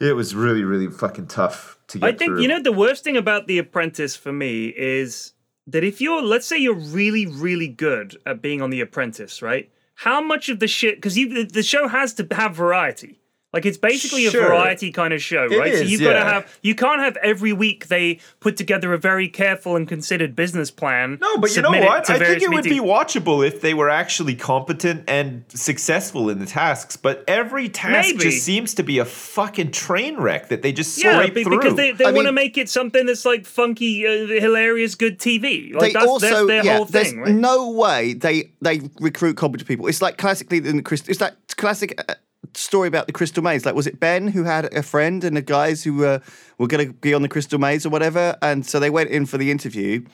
[0.00, 2.42] It was really really fucking tough to get I think through.
[2.42, 5.34] you know the worst thing about The Apprentice for me is
[5.66, 9.70] that if you're, let's say, you're really, really good at being on The Apprentice, right?
[9.96, 10.96] How much of the shit?
[10.96, 13.20] Because you, the show has to have variety.
[13.54, 14.42] Like it's basically Sure.
[14.44, 15.74] a variety kind of show, It right?
[15.76, 16.58] so you've got to have.
[16.62, 21.18] You can't have every week they put together a very careful and considered business plan.
[21.20, 21.82] No, but you know what?
[22.10, 26.40] I think various it would be watchable if they were actually competent and successful in
[26.40, 26.96] the tasks.
[26.96, 28.18] But every task Maybe.
[28.24, 31.58] just seems to be a fucking train wreck that they just Yeah, scrape be- through.
[31.60, 35.72] because they, they want to make it something that's like funky, uh, hilarious, good TV.
[35.72, 37.32] Like they that's, also, that's their yeah, whole there's thing, right?
[37.32, 39.86] no way they they recruit competent people.
[39.86, 41.10] It's like classically in the Crystal.
[41.10, 42.14] It's that classic uh,
[42.54, 43.64] story about the Crystal Maze.
[43.64, 46.18] Like, was it Ben who had a friend and the guys who uh,
[46.58, 48.36] were going to be on the Crystal Maze or whatever?
[48.42, 50.04] And so they went in for the interview.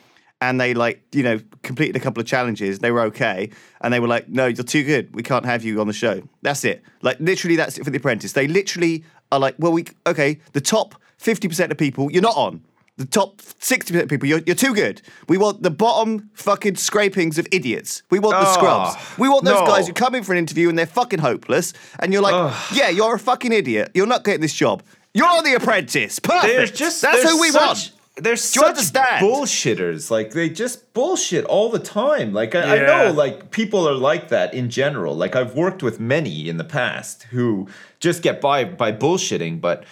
[0.43, 2.79] And they like, you know, completed a couple of challenges.
[2.79, 5.13] They were okay, and they were like, "No, you're too good.
[5.13, 6.81] We can't have you on the show." That's it.
[7.03, 8.33] Like literally, that's it for the Apprentice.
[8.33, 10.39] They literally are like, "Well, we okay.
[10.53, 12.63] The top fifty percent of people, you're not on.
[13.01, 15.01] The top 60% of people, you're, you're too good.
[15.27, 18.03] We want the bottom fucking scrapings of idiots.
[18.11, 19.17] We want the Oh, scrubs.
[19.17, 19.65] We want those no.
[19.65, 21.73] guys who come in for an interview and they're fucking hopeless.
[21.99, 23.89] And you're like, yeah, you're a fucking idiot.
[23.95, 24.83] You're not getting this job.
[25.15, 26.19] You're The Apprentice.
[26.19, 26.43] Perfect.
[26.45, 27.91] There's just That's there's who we such, want.
[28.17, 29.25] They're you such understand?
[29.25, 30.11] bullshitters.
[30.11, 32.33] Like they just bullshit all the time.
[32.33, 32.85] Like I, I Yeah.
[33.07, 35.15] know, like people are like that in general.
[35.15, 37.67] Like I've worked with many in the past who
[37.99, 39.85] just get by by bullshitting, but.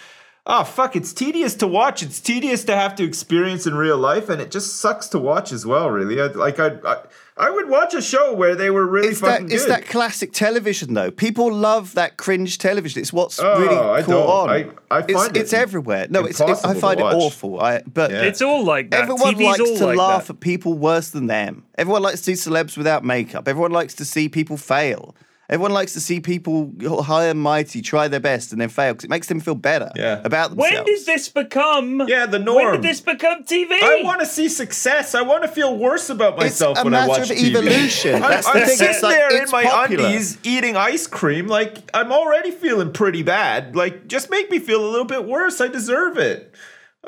[0.52, 0.96] Oh fuck!
[0.96, 2.02] It's tedious to watch.
[2.02, 5.52] It's tedious to have to experience in real life, and it just sucks to watch
[5.52, 5.92] as well.
[5.92, 6.98] Really, I, like I, I,
[7.38, 10.34] I would watch a show where they were really It's that, fucking it's that classic
[10.34, 11.12] television, though.
[11.12, 13.00] People love that cringe television.
[13.00, 14.30] It's what's Oh, really I caught don't.
[14.30, 14.50] on.
[14.50, 16.08] I- I it's, find it it's everywhere.
[16.10, 17.60] No, it's, it, I find it awful.
[17.62, 18.24] I, but Yeah.
[18.24, 19.02] It's all like that.
[19.04, 20.34] Everyone TV's likes all to like laugh that.
[20.38, 21.64] at people worse than them.
[21.78, 23.48] Everyone likes to see celebs without makeup.
[23.48, 25.16] Everyone likes to see people fail.
[25.50, 29.06] Everyone likes to see people high and mighty try their best and then fail because
[29.06, 30.22] it makes them feel better Yeah.
[30.24, 30.76] about themselves.
[30.76, 32.04] When did this become?
[32.08, 32.64] Yeah, the norm.
[32.66, 33.72] When did this become TV?
[33.72, 35.16] I want to see success.
[35.16, 37.50] I want to feel worse about myself a when I matter watch of TV.
[37.56, 38.16] evolution.
[38.24, 38.78] I, That's the I'm thing.
[38.78, 40.06] sitting It's like, there it's in my popular.
[40.06, 41.48] undies eating ice cream.
[41.48, 43.76] Like I'm already feeling pretty bad.
[43.76, 45.60] Like just make me feel a little bit worse.
[45.60, 46.54] I deserve it.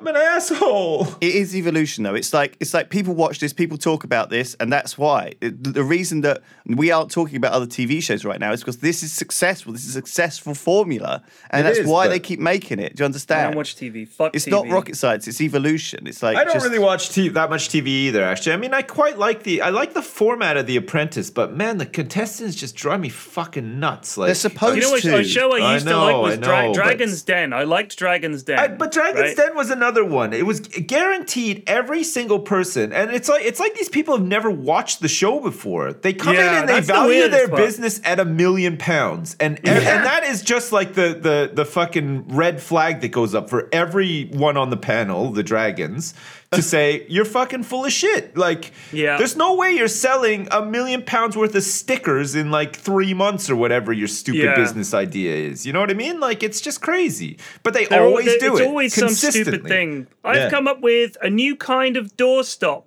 [0.02, 1.08] I'm an asshole.
[1.22, 2.16] It is evolution, though.
[2.16, 5.34] It's like it's like people watch this, people talk about this, and that's why.
[5.42, 8.78] It- the reason that we aren't talking about other TV shows right now is because
[8.78, 9.74] this is successful.
[9.74, 12.96] This is a successful formula, and It that's is, why they keep making it.
[12.96, 13.52] Do you I understand?
[13.52, 14.08] don't watch TV.
[14.08, 14.52] Fuck it's TV.
[14.52, 15.28] not rocket science.
[15.28, 16.08] It's evolution.
[16.08, 18.24] It's like I don't just- really watch t- that much TV either.
[18.24, 21.54] Actually, I mean, I quite like the I like the format of The Apprentice, but
[21.56, 24.18] man, the contestants just drive me fucking nuts.
[24.18, 25.18] Like They're supposed to You know what to.
[25.20, 27.54] a show I I used to like was I Dra- know, but- Dragon's Den.
[27.54, 28.58] I liked Dragon's Den.
[28.58, 29.38] I, but Dragon's right?
[29.38, 30.34] Den was another one.
[30.34, 34.50] It was guaranteed every single person, and it's like it's like these people have never
[34.50, 35.94] watched the show before.
[35.94, 37.58] They come in and they that's the value their part.
[37.62, 41.66] business at a million pounds, and and, and that is just like the the the
[41.66, 46.14] fucking red flag that goes up for everyone on the panel, the dragons.
[46.54, 48.36] To say you're fucking full of shit.
[48.36, 49.16] Like, Yeah.
[49.16, 53.50] there's no way you're selling a million pounds worth of stickers in like three months
[53.50, 54.56] or whatever your stupid Yeah.
[54.56, 55.66] business idea is.
[55.66, 56.20] You know what I mean?
[56.20, 57.38] Like, it's just crazy.
[57.64, 58.68] But they They're always do it's it.
[58.68, 60.08] always some stupid thing.
[60.26, 60.50] I've Yeah.
[60.50, 62.84] come up with a new kind of doorstop.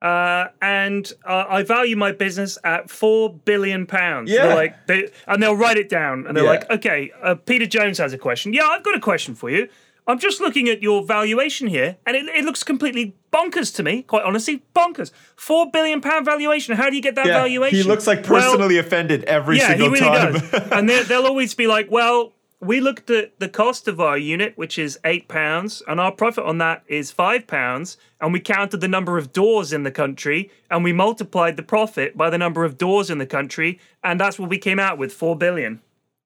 [0.00, 4.30] Uh, and uh, I value my business at four billion pounds.
[4.30, 4.46] Yeah.
[4.46, 6.50] They're like, they, and they'll write it down, and they're Yeah.
[6.50, 8.52] like, "Okay, uh, Peter Jones has a question.
[8.52, 9.68] Yeah, I've got a question for you.
[10.06, 14.02] I'm just looking at your valuation here, and it, it looks completely bonkers to me.
[14.02, 15.12] Quite honestly, bonkers.
[15.36, 16.74] Four billion pound valuation.
[16.76, 17.76] How do you get that Yeah, valuation?
[17.76, 20.32] he looks like Well, personally offended every yeah, single he really time.
[20.32, 20.52] does.
[20.72, 24.52] and they- they'll always be like, well, we looked at the cost of our unit,
[24.56, 28.80] which is eight pounds, and our profit on that is five pounds, and we counted
[28.80, 32.64] the number of doors in the country, and we multiplied the profit by the number
[32.64, 35.80] of doors in the country, and that's what we came out with, four billion.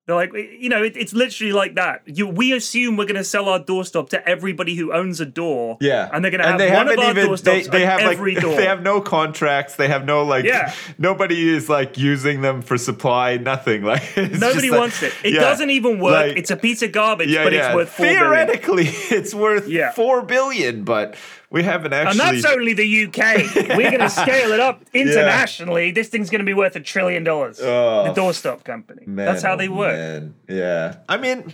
[0.07, 2.03] They're like, you know, it, it's literally like that.
[2.07, 5.79] You, we assume we're going to sell our doorstop to everybody who owns a door.
[5.81, 7.27] Yeah, and they're going to have they one of our even.
[7.27, 8.57] doorstops They, they have every like door.
[8.57, 9.75] they have no contracts.
[9.75, 10.45] They have no like.
[10.45, 10.73] Yeah.
[10.99, 13.37] Nobody is like using them for supply.
[13.39, 14.17] Nothing like.
[14.17, 15.13] Nobody just like- wants it.
[15.25, 16.13] It yeah, doesn't even work.
[16.29, 17.67] like- it's a piece of garbage, yeah, but yeah.
[17.67, 18.23] it's worth four billion.
[18.23, 19.91] Theoretically, it's worth Yeah.
[19.91, 21.17] four billion, but
[21.51, 22.21] we haven't actually.
[22.21, 23.55] And that's only the UK.
[23.77, 25.91] We're going to scale it up internationally.
[25.93, 27.61] This thing's going to be worth a trillion dollars.
[27.61, 29.03] Oh, the doorstop company.
[29.07, 29.95] Man, That's how they work.
[29.97, 30.35] man.
[30.49, 30.97] Yeah.
[31.09, 31.53] I mean,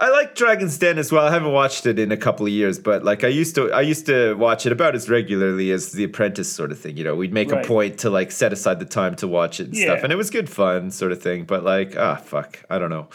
[0.00, 1.26] I like Dragon's Den as well.
[1.26, 3.80] I haven't watched it in a couple of years, but like I used to, I
[3.80, 6.96] used to watch it about as regularly as The Apprentice, sort of thing.
[6.96, 7.64] You know, we'd make Right.
[7.64, 10.16] a point to like set aside the time to watch it and stuff, and it
[10.16, 11.44] was good fun, sort of thing.
[11.44, 13.08] But like, ah, fuck, I don't know.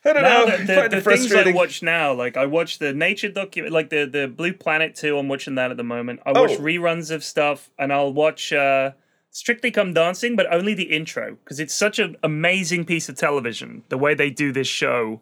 [0.04, 0.56] I don't Now know.
[0.56, 4.04] the, the, the things I watch now, like I watch the nature document, like the
[4.06, 5.18] the Blue Planet two.
[5.18, 6.20] I'm watching that at the moment.
[6.24, 6.58] I watch Oh.
[6.58, 8.92] reruns of stuff, and I'll watch uh,
[9.30, 13.82] Strictly Come Dancing, but only the intro because it's such an amazing piece of television.
[13.90, 15.20] The way they do this show,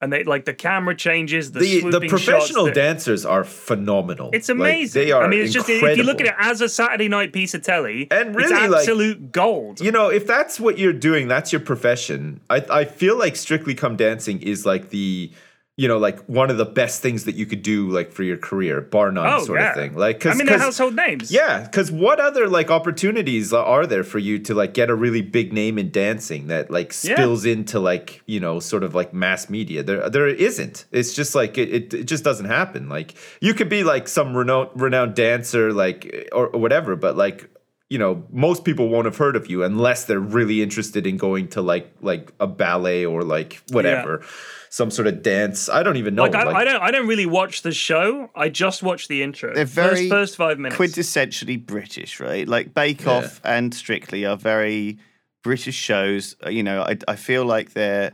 [0.00, 4.30] and they like the camera changes, the the the professional dancers are phenomenal.
[4.32, 5.02] It's Like, amazing.
[5.02, 5.24] they are.
[5.24, 7.62] I mean, it's just if you look at it as a Saturday night piece of
[7.62, 9.80] telly, And it's really, like, absolute gold.
[9.80, 12.40] You know, if that's what you're doing, that's your profession.
[12.50, 15.30] I I feel like Strictly Come Dancing is like the
[15.76, 18.36] you know like one of the best things that you could do like for your
[18.36, 19.96] career, bar none, oh sort yeah, of thing.
[19.96, 21.32] Like, cause, I mean, 'cause- household names.
[21.32, 25.20] Yeah, because what other like opportunities are there for you to like get a really
[25.22, 27.14] big name in dancing that like Yeah.
[27.16, 29.82] spills into like you know sort of like mass media?
[29.82, 30.84] There, there isn't.
[30.92, 32.88] It's just like it, it, it just doesn't happen.
[32.88, 37.50] Like you could be like some renowned renowned dancer like or, or whatever, but like
[37.94, 41.46] you know most people won't have heard of you unless they're really interested in going
[41.54, 44.12] to like like a ballet or like whatever.
[44.70, 45.68] Some sort of dance.
[45.68, 46.24] I don't even know.
[46.24, 48.28] Like, I, I don't, I don't really watch the show.
[48.34, 49.54] I just watch the intro.
[49.54, 50.80] They're very first, first five minutes.
[50.80, 52.48] quintessentially British, right?
[52.48, 54.98] Like Bake Off and Strictly are very
[55.44, 56.34] British shows.
[56.44, 58.10] Uh, You know, I, I feel like they're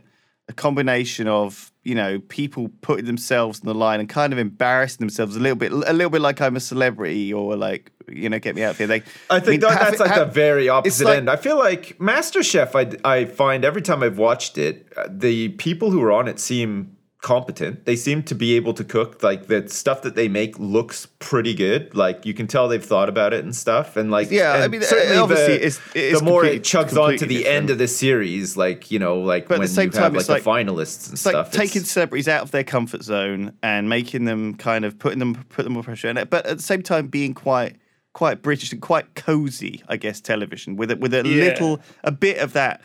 [0.51, 4.99] a combination of you know people putting themselves on the line and kind of embarrassing
[4.99, 8.37] themselves a little bit, a little bit like I'm a celebrity or like you know
[8.39, 8.87] get me out there.
[8.87, 11.29] They, I think that, have- that's like have- the very opposite like- end.
[11.29, 12.75] I feel like MasterChef.
[13.05, 16.39] I I find every time I've watched it, uh, the people who are on it
[16.39, 17.85] seem competent.
[17.85, 19.21] They seem to be able to cook.
[19.23, 21.93] Like the stuff that they make looks pretty good.
[21.95, 23.95] Like you can tell they've thought about it and stuff.
[23.95, 26.99] And like Yeah, I mean, certainly obviously the, it's- it is the more it chugs
[26.99, 27.55] on to the different.
[27.55, 30.03] end of the series, like you know, like But at when the same you time,
[30.03, 31.51] have like it's the finalists and It's like stuff.
[31.51, 35.35] taking it's- celebrities out of their comfort zone and making them kind of putting them
[35.49, 37.77] put them under pressure, and but at the same time being quite
[38.13, 41.45] quite British and quite cozy, I guess, television with a, with a Yeah.
[41.45, 42.81] little a bit of that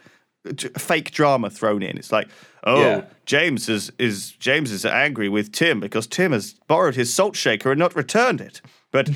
[0.78, 1.96] fake drama thrown in.
[1.98, 2.28] It's like,
[2.64, 3.02] oh, Yeah.
[3.26, 7.72] James is is James is angry with Tim because Tim has borrowed his salt shaker
[7.72, 8.60] and not returned it.
[8.92, 9.06] But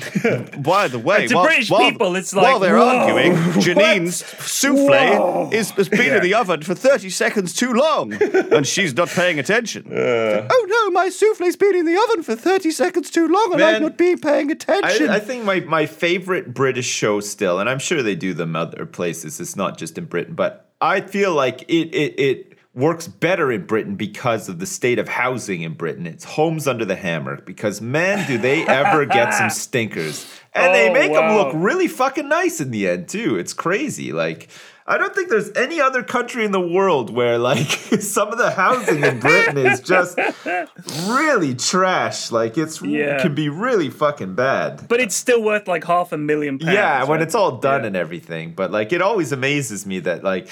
[0.61, 2.97] by the way, To while, British while- people, it's like while they're whoa.
[2.97, 5.49] arguing, Janine's souffle Whoa.
[5.53, 9.39] is, has been in the oven for 30 seconds too long and she's not paying
[9.39, 9.85] attention.
[9.89, 13.75] oh no, my souffle's been in the oven for 30 seconds too long and Man,
[13.75, 15.09] I've not been paying I, attention.
[15.09, 18.85] I think my, my favorite British show still, and I'm sure they do them other
[18.85, 19.39] places.
[19.39, 23.65] It's not just in Britain, but I feel like it it it works better in
[23.65, 26.07] Britain because of the state of housing in Britain.
[26.07, 30.89] It's Homes Under the Hammer because man, do they ever get some stinkers, and they
[30.89, 33.37] Oh, make them look really fucking nice in the end too.
[33.37, 34.49] It's crazy, like.
[34.87, 37.67] I don't think there's any other country in the world where like
[38.01, 40.17] some of the housing in Britain is just
[41.07, 42.31] really trash.
[42.31, 43.21] Like it's Yeah.
[43.21, 44.87] can be really fucking bad.
[44.87, 46.73] But it's still worth like half a million pounds.
[46.73, 47.21] Yeah, when right?
[47.21, 47.87] it's all done Yeah.
[47.87, 48.53] and everything.
[48.53, 50.49] But like it always amazes me that like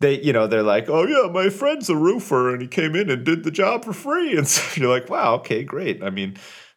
[0.00, 3.10] they you know, they're like, Oh yeah, my friend's a roofer and he came in
[3.10, 6.02] and did the job for free and so you're like, Wow, okay, great.
[6.02, 6.36] I mean,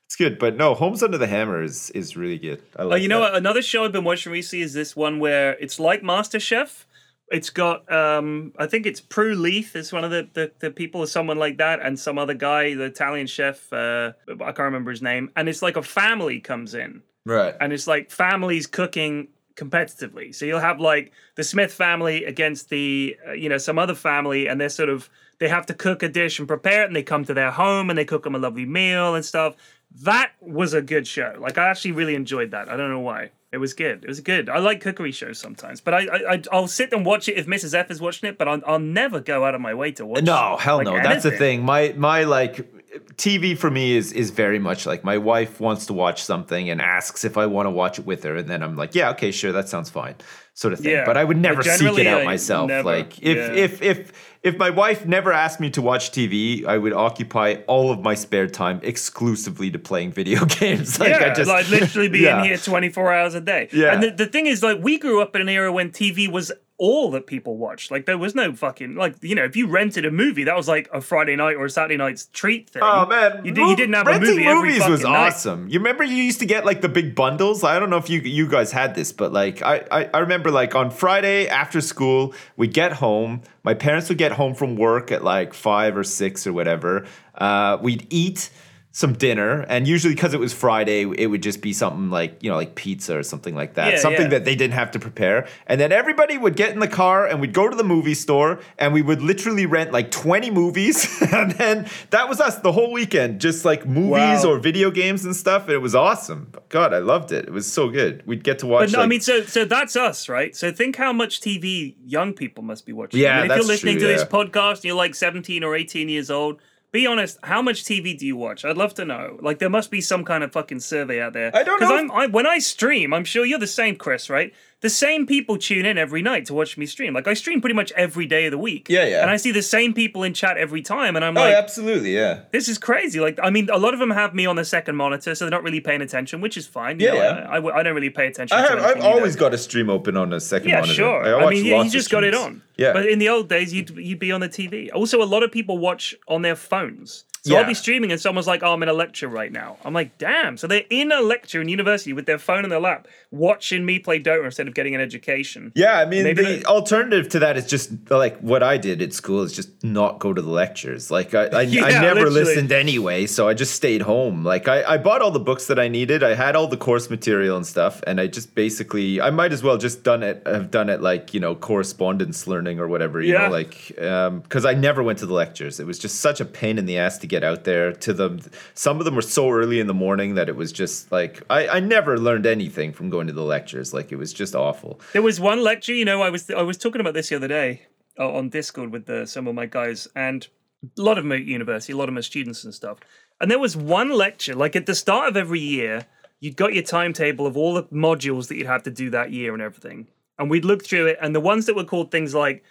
[0.09, 0.39] it's good.
[0.39, 2.63] But no, Homes Under the Hammer is is really good.
[2.75, 3.33] I Oh, like you know that.
[3.33, 3.35] what?
[3.35, 6.85] Another show I've been watching recently is this one where it's like MasterChef.
[7.31, 11.01] It's got, um, I think it's Prue Leith is one of the, the, the people,
[11.01, 13.71] or someone like that, and some other guy, the Italian chef.
[13.71, 15.29] Uh, I can't remember his name.
[15.35, 17.53] And it's like a family comes in, Right.
[17.61, 20.33] and it's like families cooking competitively.
[20.33, 24.47] So you'll have like the Smith family against the, uh, you know, some other family,
[24.47, 27.03] and they're sort of they have to cook a dish and prepare it, and they
[27.03, 29.55] come to their home and they cook them a lovely meal and stuff.
[30.03, 31.35] That was a good show.
[31.39, 32.69] Like I actually really enjoyed that.
[32.69, 33.31] I don't know why.
[33.51, 34.03] It was good.
[34.03, 34.47] It was good.
[34.47, 37.47] I like cookery shows sometimes, but I, I I- I'll sit and watch it if
[37.47, 37.73] Mrs.
[37.73, 38.37] F is watching it.
[38.37, 40.23] But I'll, I'll never go out of my way to watch.
[40.23, 41.01] No, hell like, no.
[41.01, 41.63] That's the thing.
[41.63, 42.71] My my like
[43.15, 46.79] TV for me is is very much like my wife wants to watch something and
[46.79, 49.31] asks if I want to watch it with her, and then I'm like, yeah, okay,
[49.31, 50.15] sure, that sounds fine,
[50.59, 50.91] sort of thing.
[50.91, 51.05] Yeah.
[51.05, 52.67] But I would never seek it out I myself.
[52.67, 53.53] never- like if yeah.
[53.65, 54.11] if if
[54.43, 58.13] if my wife never asked me to watch TV, I would occupy all of my
[58.15, 60.99] spare time exclusively to playing video games.
[60.99, 62.39] like yeah, I just like literally be Yeah.
[62.39, 63.69] in here 24 hours a day.
[63.71, 63.93] Yeah.
[63.93, 66.51] And the, the thing is, like, we grew up in an era when TV was
[66.79, 67.91] all that people watched.
[67.91, 70.67] Like, there was no fucking, like, you know, if you rented a movie, that was
[70.67, 72.81] like a Friday night or a Saturday night's treat thing.
[72.83, 75.27] Oh man, You, di- you didn't have a movie every movies was fucking night.
[75.27, 75.67] awesome.
[75.67, 77.63] You remember you used to get like the big bundles.
[77.63, 80.49] I don't know if you you guys had this, but like I, I I remember
[80.51, 83.41] like on Friday after school we'd get home.
[83.63, 87.05] My parents would get home from work at like five or six or whatever.
[87.35, 88.49] Uh, we'd eat.
[88.91, 92.49] Some dinner, and usually because it was Friday, it would just be something like you
[92.49, 94.27] know like pizza or something like that, Yeah, something yeah.
[94.29, 95.47] that they didn't have to prepare.
[95.67, 98.59] And then everybody would get in the car and we'd go to the movie store
[98.79, 102.91] and we would literally rent like twenty movies, and then that was us the whole
[102.91, 104.53] weekend, just like movies Wow.
[104.53, 105.65] or video games and stuff.
[105.65, 106.51] And it was awesome.
[106.69, 107.45] God, I loved it.
[107.45, 108.23] It was so good.
[108.25, 108.91] We'd get to watch.
[108.91, 110.55] But no, I mean, so so that's us, right?
[110.55, 113.19] So think how much TV young people must be watching.
[113.21, 115.63] Yeah, I mean, if that's you're listening true, to this podcast and you're like 17
[115.63, 116.59] or 18 years old,
[116.91, 117.37] be honest.
[117.43, 118.65] How much TV do you watch?
[118.65, 119.37] I'd love to know.
[119.41, 121.51] Like, there must be some kind of fucking survey out there.
[121.55, 124.29] I don't Because know I'm I, when I stream, I'm sure you're the same, Chris,
[124.29, 124.53] right?
[124.81, 127.13] The same people tune in every night to watch me stream.
[127.13, 128.87] Like, I stream pretty much every day of the week.
[128.89, 129.21] Yeah, yeah.
[129.21, 132.15] And I see the same people in chat every time, and I'm oh, like, absolutely,
[132.15, 132.41] yeah.
[132.53, 133.19] this is crazy.
[133.19, 135.51] Like, I mean, a lot of them have me on the second monitor, so they're
[135.51, 136.97] not really paying attention, which is fine.
[136.99, 137.47] You Yeah, know, yeah.
[137.49, 138.57] I, I I don't really pay attention.
[138.57, 140.93] I have, I've always got a stream open on a second Yeah, monitor.
[140.93, 141.41] sure.
[141.41, 142.61] I, I, mean, yeah, you just got it on.
[142.77, 142.93] Yeah.
[142.93, 144.89] But in the old days, you'd you'd be on the TV.
[144.93, 147.25] Also, a lot of people watch on their phones.
[147.43, 147.59] So Yeah.
[147.61, 150.17] I'll be streaming and someone's like, "Oh, I'm in a lecture right now." I'm like,
[150.17, 153.85] "Damn!" So they're in a lecture in university with their phone in their lap, watching
[153.85, 155.71] me play Dota instead of getting an education.
[155.75, 159.13] Yeah, I mean, Maybe the alternative to that is just like what I did at
[159.13, 161.09] school is just not go to the lectures.
[161.11, 161.65] Like I, I, I
[162.01, 162.41] never literally.
[162.43, 164.43] listened anyway, so I just stayed home.
[164.43, 166.23] Like I, I bought all the books that I needed.
[166.23, 169.63] I had all the course material and stuff, and I just basically, I might as
[169.63, 173.21] well just done it, have done it like you know correspondence learning or whatever.
[173.21, 173.45] You Yeah.
[173.47, 175.79] know, like um, because I never went to the lectures.
[175.79, 178.41] It was just such a pain in the ass to get out there to them.
[178.73, 181.67] Some of them were so early in the morning that it was just like I,
[181.67, 183.93] I never learned anything from going to the lectures.
[183.93, 184.99] Like it was just awful.
[185.13, 187.47] There was one lecture, you know, I was I was talking about this the other
[187.47, 187.83] day
[188.19, 190.47] uh, on Discord with the, some of my guys, and
[190.83, 192.99] a lot of at university, a lot of my students and stuff.
[193.41, 196.05] And there was one lecture, like at the start of every year,
[196.39, 199.53] you'd got your timetable of all the modules that you'd have to do that year
[199.53, 200.07] and everything.
[200.37, 202.63] And we'd look through it, and the ones that were called things like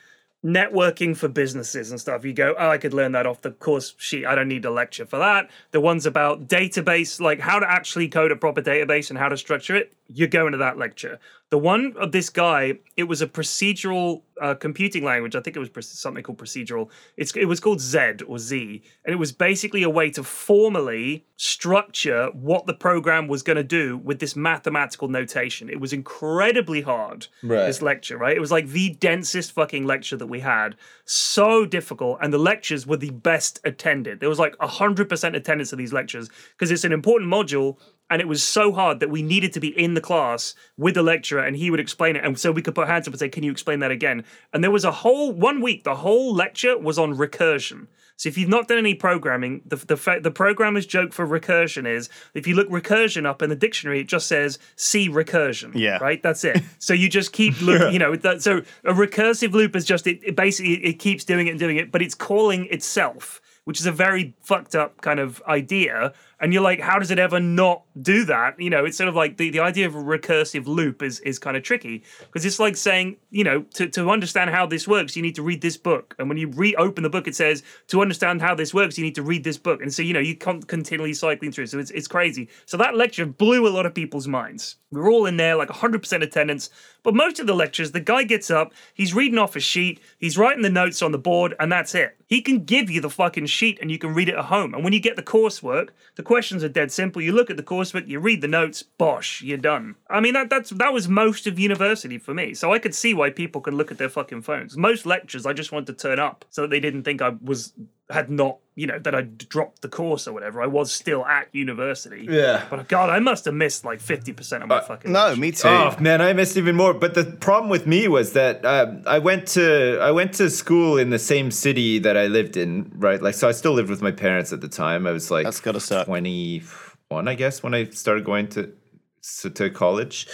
[0.45, 2.25] networking for businesses and stuff.
[2.25, 4.25] You go, oh, I could learn that off the course sheet.
[4.25, 5.51] I don't need a lecture for that.
[5.73, 9.37] The ones about database, like how to actually code a proper database and how to
[9.37, 11.19] structure it, you're going to that lecture.
[11.51, 15.35] The one of this guy, it was a procedural uh, computing language.
[15.35, 16.91] I think it was something called procedural.
[17.17, 21.25] It's it was called Z or Z, and it was basically a way to formally
[21.37, 25.71] structure what the program was going to do with this mathematical notation.
[25.71, 27.29] It was incredibly hard.
[27.43, 27.67] Right.
[27.67, 28.37] This lecture, right?
[28.37, 30.77] It was like the densest fucking lecture that we had.
[31.05, 34.21] So difficult, and the lectures were the best attended.
[34.21, 37.79] There was like hundred percent attendance of these lectures because it's an important module
[38.11, 41.03] and it was so hard that we needed to be in the class with the
[41.03, 43.29] lecturer and he would explain it and so we could put hands up and say
[43.29, 46.77] can you explain that again and there was a whole one week the whole lecture
[46.79, 51.13] was on recursion so if you've not done any programming the the, the programmer's joke
[51.13, 55.09] for recursion is if you look recursion up in the dictionary it just says see
[55.09, 55.99] recursion Yeah.
[55.99, 59.77] right that's it so you just keep looking you know that, so a recursive loop
[59.77, 62.67] is just it, it basically it keeps doing it and doing it but it's calling
[62.71, 66.15] itself which is a very fucked up kind of idea.
[66.41, 68.61] And you're like, how does it ever not do that?
[68.61, 71.39] You know, it's sort of like the, the idea of a recursive loop is is
[71.39, 75.17] kind of tricky because it's like saying, you know, to, to understand how this works,
[75.17, 76.15] you need to read this book.
[76.19, 79.15] And when you reopen the book, it says, to understand how this works, you need
[79.17, 79.83] to read this book.
[79.83, 81.67] And so, you know, you can't continually cycling through.
[81.67, 82.49] So it's, it's crazy.
[82.67, 84.77] So that lecture blew a lot of people's minds.
[84.91, 86.71] we are all in there, like 100% attendance.
[87.03, 90.37] But most of the lectures, the guy gets up, he's reading off a sheet, he's
[90.37, 92.17] writing the notes on the board, and that's it.
[92.27, 94.75] He can give you the fucking sheet and you can read it at home.
[94.75, 97.23] And when you get the coursework, the questions are dead simple.
[97.23, 99.97] You look at the coursework, you read the notes, bosh, you're done.
[100.11, 102.53] I mean, that that's that was most of university for me.
[102.53, 104.77] So I could see why people can look at their fucking phones.
[104.77, 107.73] Most lectures, I just wanted to turn up so that they didn't think I was
[108.11, 110.63] had not, you know, that I dropped the course or whatever.
[110.63, 112.27] I was still at university.
[112.29, 112.65] Yeah.
[112.71, 115.13] But God, I must have missed like fifty percent of my fucking.
[115.13, 115.41] No, lecture.
[115.41, 115.69] me too.
[115.69, 116.95] Oh man, I missed even more.
[116.95, 120.97] But the problem with me was that um, I went to I went to school
[120.97, 123.21] in the same city that I lived in, right?
[123.21, 125.07] Like, so I still lived with my parents at the time.
[125.07, 126.07] I was like That's gotta suck.
[126.07, 126.63] twenty
[127.09, 128.73] one, I guess, when I started going to
[129.21, 130.27] so to college.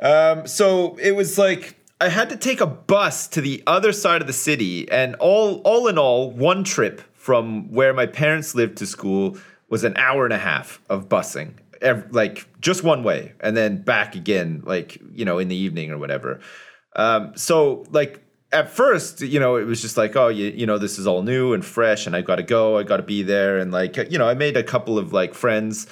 [0.00, 4.20] Um, so it was like I had to take a bus to the other side
[4.20, 8.76] of the city, and all all in all, one trip from where my parents lived
[8.76, 11.52] to school was an hour and a half of busing,
[12.10, 15.98] like just one way, and then back again, like you know, in the evening or
[15.98, 16.40] whatever.
[16.96, 20.78] Um, so like at first, you know, it was just like, oh, you, you know,
[20.78, 23.22] this is all new and fresh, and I've got to go, I got to be
[23.22, 25.86] there, and like, you know, I made a couple of like friends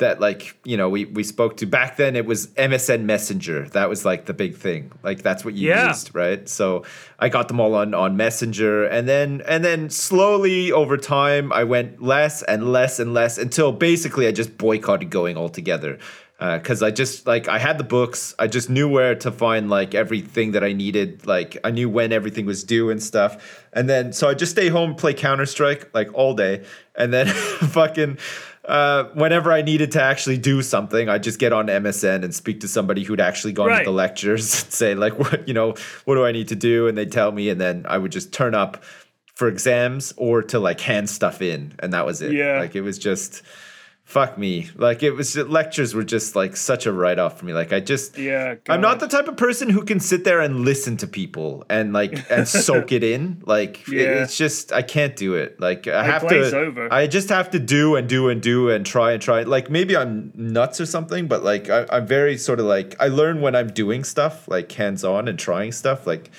[0.00, 3.68] that like you know we we spoke to back then it was MSN Messenger.
[3.70, 4.92] That was like the big thing.
[5.02, 5.88] Like that's what you Yeah.
[5.88, 6.46] used right?
[6.48, 6.84] So
[7.18, 8.84] I got them all on on Messenger.
[8.86, 13.72] And then and then slowly over time I went less and less and less until
[13.72, 15.98] basically I just boycotted going altogether.
[16.40, 18.34] Uh, because I just like I had the books.
[18.38, 21.26] I just knew where to find like everything that I needed.
[21.26, 23.66] Like I knew when everything was due and stuff.
[23.74, 26.64] And then so I just stay home play Counter Strike like all day.
[26.94, 27.26] And then
[27.76, 28.16] fucking
[28.64, 32.60] uh, whenever I needed to actually do something, I'd just get on MSN and speak
[32.60, 33.78] to somebody who'd actually gone Right.
[33.80, 36.86] to the lectures and say, like, what, you know, what do I need to do?
[36.86, 38.82] And they'd tell me, and then I would just turn up
[39.34, 41.74] for exams or to like hand stuff in.
[41.78, 42.32] And that was it.
[42.32, 42.58] Yeah.
[42.58, 43.42] Like, it was just,
[44.10, 44.68] fuck me.
[44.74, 47.52] Like, it was, lectures were just like such a write off for me.
[47.52, 50.64] Like, I just, Yeah, I'm not the type of person who can sit there and
[50.64, 53.40] listen to people and like and soak it in.
[53.46, 55.60] Like it- it's just I can't do it.
[55.60, 56.56] Like I have to.
[56.56, 56.92] over.
[56.92, 59.44] I just have to do and do and do and try and try.
[59.44, 63.06] Like maybe I'm nuts or something, but like I, I'm very sort of like I
[63.08, 66.06] learn when I'm doing stuff like hands on and trying stuff.
[66.06, 66.30] Like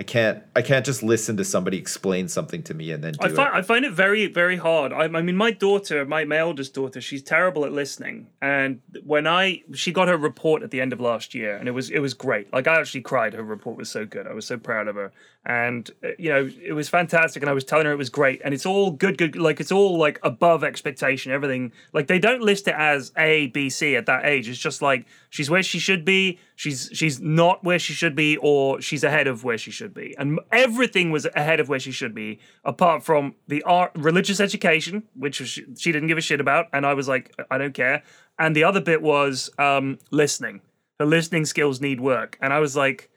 [0.00, 3.18] I can't I can't just listen to somebody explain something to me and then do
[3.20, 3.58] I find it.
[3.58, 4.92] I find it very very hard.
[4.92, 8.28] I, I mean, my daughter, my, my eldest daughter, she's terrible at listening.
[8.40, 11.72] And when I she got her report at the end of last year, and it
[11.72, 12.52] was it was great.
[12.52, 13.34] Like I actually cried.
[13.34, 14.28] Her report was so good.
[14.28, 15.10] I was so proud of her,
[15.46, 17.42] and uh, you know it was fantastic.
[17.42, 19.36] And I was telling her it was great, and it's all good, good.
[19.36, 21.32] Like it's all like above expectation.
[21.32, 24.48] Everything like they don't list it as A, B, C at that age.
[24.48, 26.38] It's just like she's where she should be.
[26.56, 30.14] She's she's not where she should be, or she's ahead of where she should be,
[30.18, 35.04] and everything was ahead of where she should be, apart from the art, religious education,
[35.14, 38.02] which she, she didn't give a shit about, and I was like, I don't care.
[38.38, 40.60] And the other bit was um, listening.
[41.00, 43.08] Her listening skills need work, and I was like,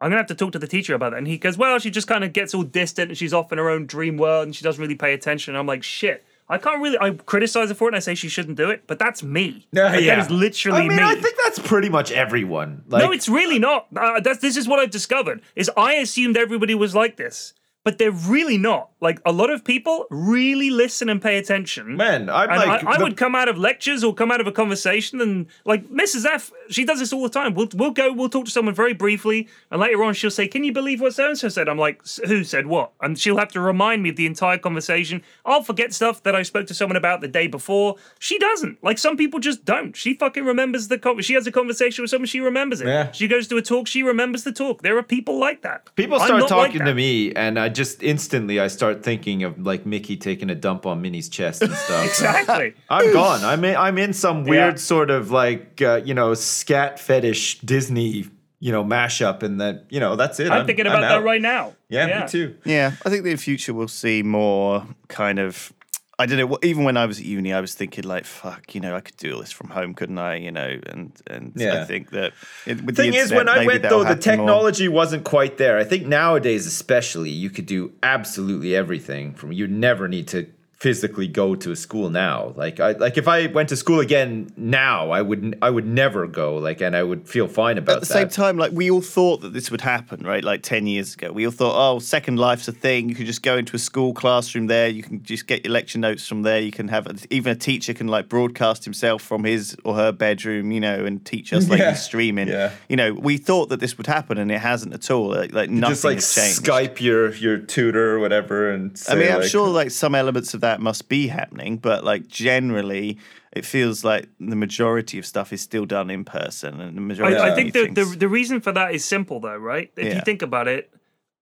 [0.00, 1.18] I'm gonna have to talk to the teacher about that.
[1.18, 3.58] And he goes, Well, she just kind of gets all distant, and she's off in
[3.58, 5.54] her own dream world, and she doesn't really pay attention.
[5.54, 6.24] And I'm like, shit.
[6.50, 6.96] I can't really.
[6.98, 9.66] I criticize her for it, and I say she shouldn't do it, but that's me.
[9.74, 11.02] Like, That is literally I mean, me.
[11.02, 12.84] I think that's pretty much everyone.
[12.88, 13.86] Like, No, it's really not.
[13.94, 15.42] Uh, that's this is what I've discovered.
[15.56, 17.52] Is I assumed everybody was like this,
[17.84, 18.88] but they're really not.
[19.00, 21.96] Like a lot of people really listen and pay attention.
[21.98, 24.46] man, I'm like I, I the- would come out of lectures or come out of
[24.46, 26.24] a conversation and like Mrs.
[26.24, 27.54] F, she does this all the time.
[27.54, 30.64] We'll we'll go, we'll talk to someone very briefly, and later on she'll say, "Can
[30.64, 33.52] you believe what so and so said?" I'm like, "Who said what?" And she'll have
[33.52, 35.22] to remind me of the entire conversation.
[35.44, 37.96] I'll forget stuff that I spoke to someone about the day before.
[38.18, 38.82] She doesn't.
[38.82, 39.96] Like some people just don't.
[39.96, 42.86] She fucking remembers the con- she has a conversation with someone, she remembers it.
[42.86, 43.12] Yeah.
[43.12, 44.82] She goes to a talk, she remembers the talk.
[44.82, 45.94] There are people like that.
[45.96, 49.58] People start not like talking to me, and I just instantly I start thinking of
[49.58, 52.04] like Mickey taking a dump on Minnie's chest and stuff.
[52.08, 52.74] Exactly.
[52.88, 53.44] I'm gone.
[53.44, 53.76] I'm in.
[53.76, 54.78] I'm in some weird Yeah.
[54.80, 58.26] sort of like uh, you know scat fetish Disney
[58.60, 60.50] you know mashup, and that you know that's it.
[60.50, 61.74] I'm, thinking about that right now.
[61.88, 62.56] Yeah, me too.
[62.64, 65.72] Yeah, I think in the future we'll see more kind of.
[66.20, 66.58] I don't know.
[66.64, 69.16] Even when I was at uni, I was thinking like, "Fuck, you know, I could
[69.16, 71.82] do all this from home, couldn't I?" You know, and and Yeah.
[71.82, 72.32] I think that
[72.66, 74.16] it, with the Thing is, when I went though, the happen more.
[74.16, 75.78] technology wasn't quite there.
[75.78, 79.52] I think nowadays, especially, you could do absolutely everything from.
[79.52, 80.48] You never need to
[80.78, 82.52] physically go to a school now.
[82.56, 86.26] Like I like if I went to school again now, I would I would never
[86.28, 86.56] go.
[86.56, 87.96] Like, and I would feel fine about that.
[87.96, 88.12] At the that.
[88.12, 90.44] same time, like we all thought that this would happen, right?
[90.44, 93.08] Like ten years ago, we all thought, "Oh, Second Life's a thing.
[93.08, 94.88] You can just go into a school classroom there.
[94.88, 96.60] You can just get your lecture notes from there.
[96.60, 100.12] You can have a, even a teacher can like broadcast himself from his or her
[100.12, 101.90] bedroom, you know, and teach us like Yeah.
[101.90, 102.48] he's streaming.
[102.48, 102.72] Yeah.
[102.88, 105.28] You know, we thought that this would happen, and it hasn't at all.
[105.30, 106.62] Like, like nothing just like has changed.
[106.64, 110.54] Skype your your tutor or whatever, and I mean, I'm like, sure like some elements
[110.54, 113.18] of that must be happening, but like generally,
[113.52, 117.36] it feels like the majority of stuff is still done in person, and the majority.
[117.36, 119.90] I, I think the, the the reason for that is simple though, right?
[119.96, 120.92] If you think about it,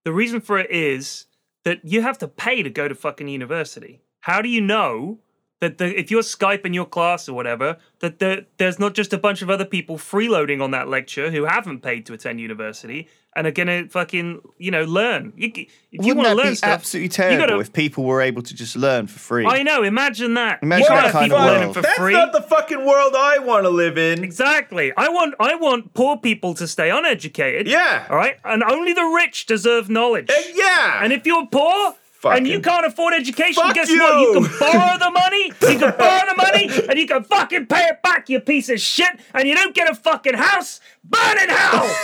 [0.05, 1.27] the reason for it is
[1.64, 4.01] that you have to pay to go to fucking university.
[4.20, 5.18] How do you know
[5.61, 9.12] that the, if you're Skype in your class or whatever, that the, there's not just
[9.12, 13.09] a bunch of other people freeloading on that lecture who haven't paid to attend university
[13.34, 15.32] and are gonna fucking you know learn?
[15.36, 18.04] You, if you Wouldn't want to that learn be stuff, absolutely terrible gotta- if people
[18.04, 19.46] were able to just learn for free?
[19.46, 19.82] I know.
[19.82, 20.62] Imagine that.
[20.62, 21.74] Imagine you that kind people of learning world.
[21.76, 22.12] for That's free.
[22.14, 24.24] not the fucking world I want to live in.
[24.24, 24.90] Exactly.
[24.96, 27.66] I want I want poor people to stay uneducated.
[27.66, 28.07] Yeah.
[28.09, 28.36] All right.
[28.44, 30.30] And only the rich deserve knowledge.
[30.30, 31.02] Uh, yeah.
[31.04, 31.94] And if you're poor
[32.24, 34.00] and you can't afford education, guess you.
[34.00, 34.20] what?
[34.20, 35.44] You can borrow the money.
[35.44, 38.80] You can borrow the money, and you can fucking pay it back, you piece of
[38.80, 39.10] shit.
[39.34, 40.80] And you don't get a fucking house.
[41.04, 41.96] Burn in hell.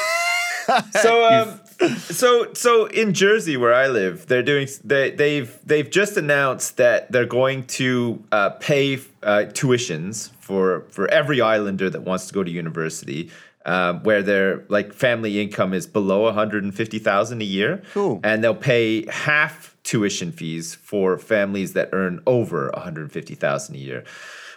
[0.92, 1.60] so um,
[1.98, 7.10] so so in Jersey where I live, they're doing they they've they've just announced that
[7.10, 12.44] they're going to uh, pay uh, tuitions for for every islander that wants to go
[12.44, 13.30] to university.
[13.64, 18.18] Um, where their like family income is below 150,000 a year, Cool.
[18.24, 24.02] and they'll pay half tuition fees for families that earn over 150,000 a year,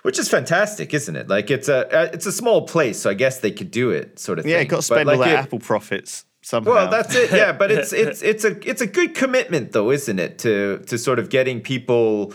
[0.02, 1.28] which is fantastic, isn't it?
[1.28, 4.18] Like it's a uh, it's a small place, so I guess they could do it,
[4.18, 4.68] sort of yeah, thing.
[4.70, 6.72] got to But, spend all like, that it- Apple profits somehow.
[6.72, 7.32] well, that's it.
[7.32, 10.40] Yeah, but it's it's it's a it's a good commitment though, isn't it?
[10.40, 12.34] To to sort of getting people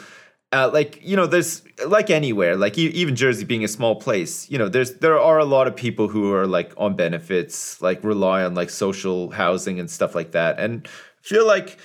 [0.52, 4.58] uh, like you know, there's like anywhere, like even Jersey being a small place, you
[4.58, 8.42] know, there's there are a lot of people who are like on benefits, like rely
[8.42, 10.88] on like social housing and stuff like that, and
[11.22, 11.78] feel like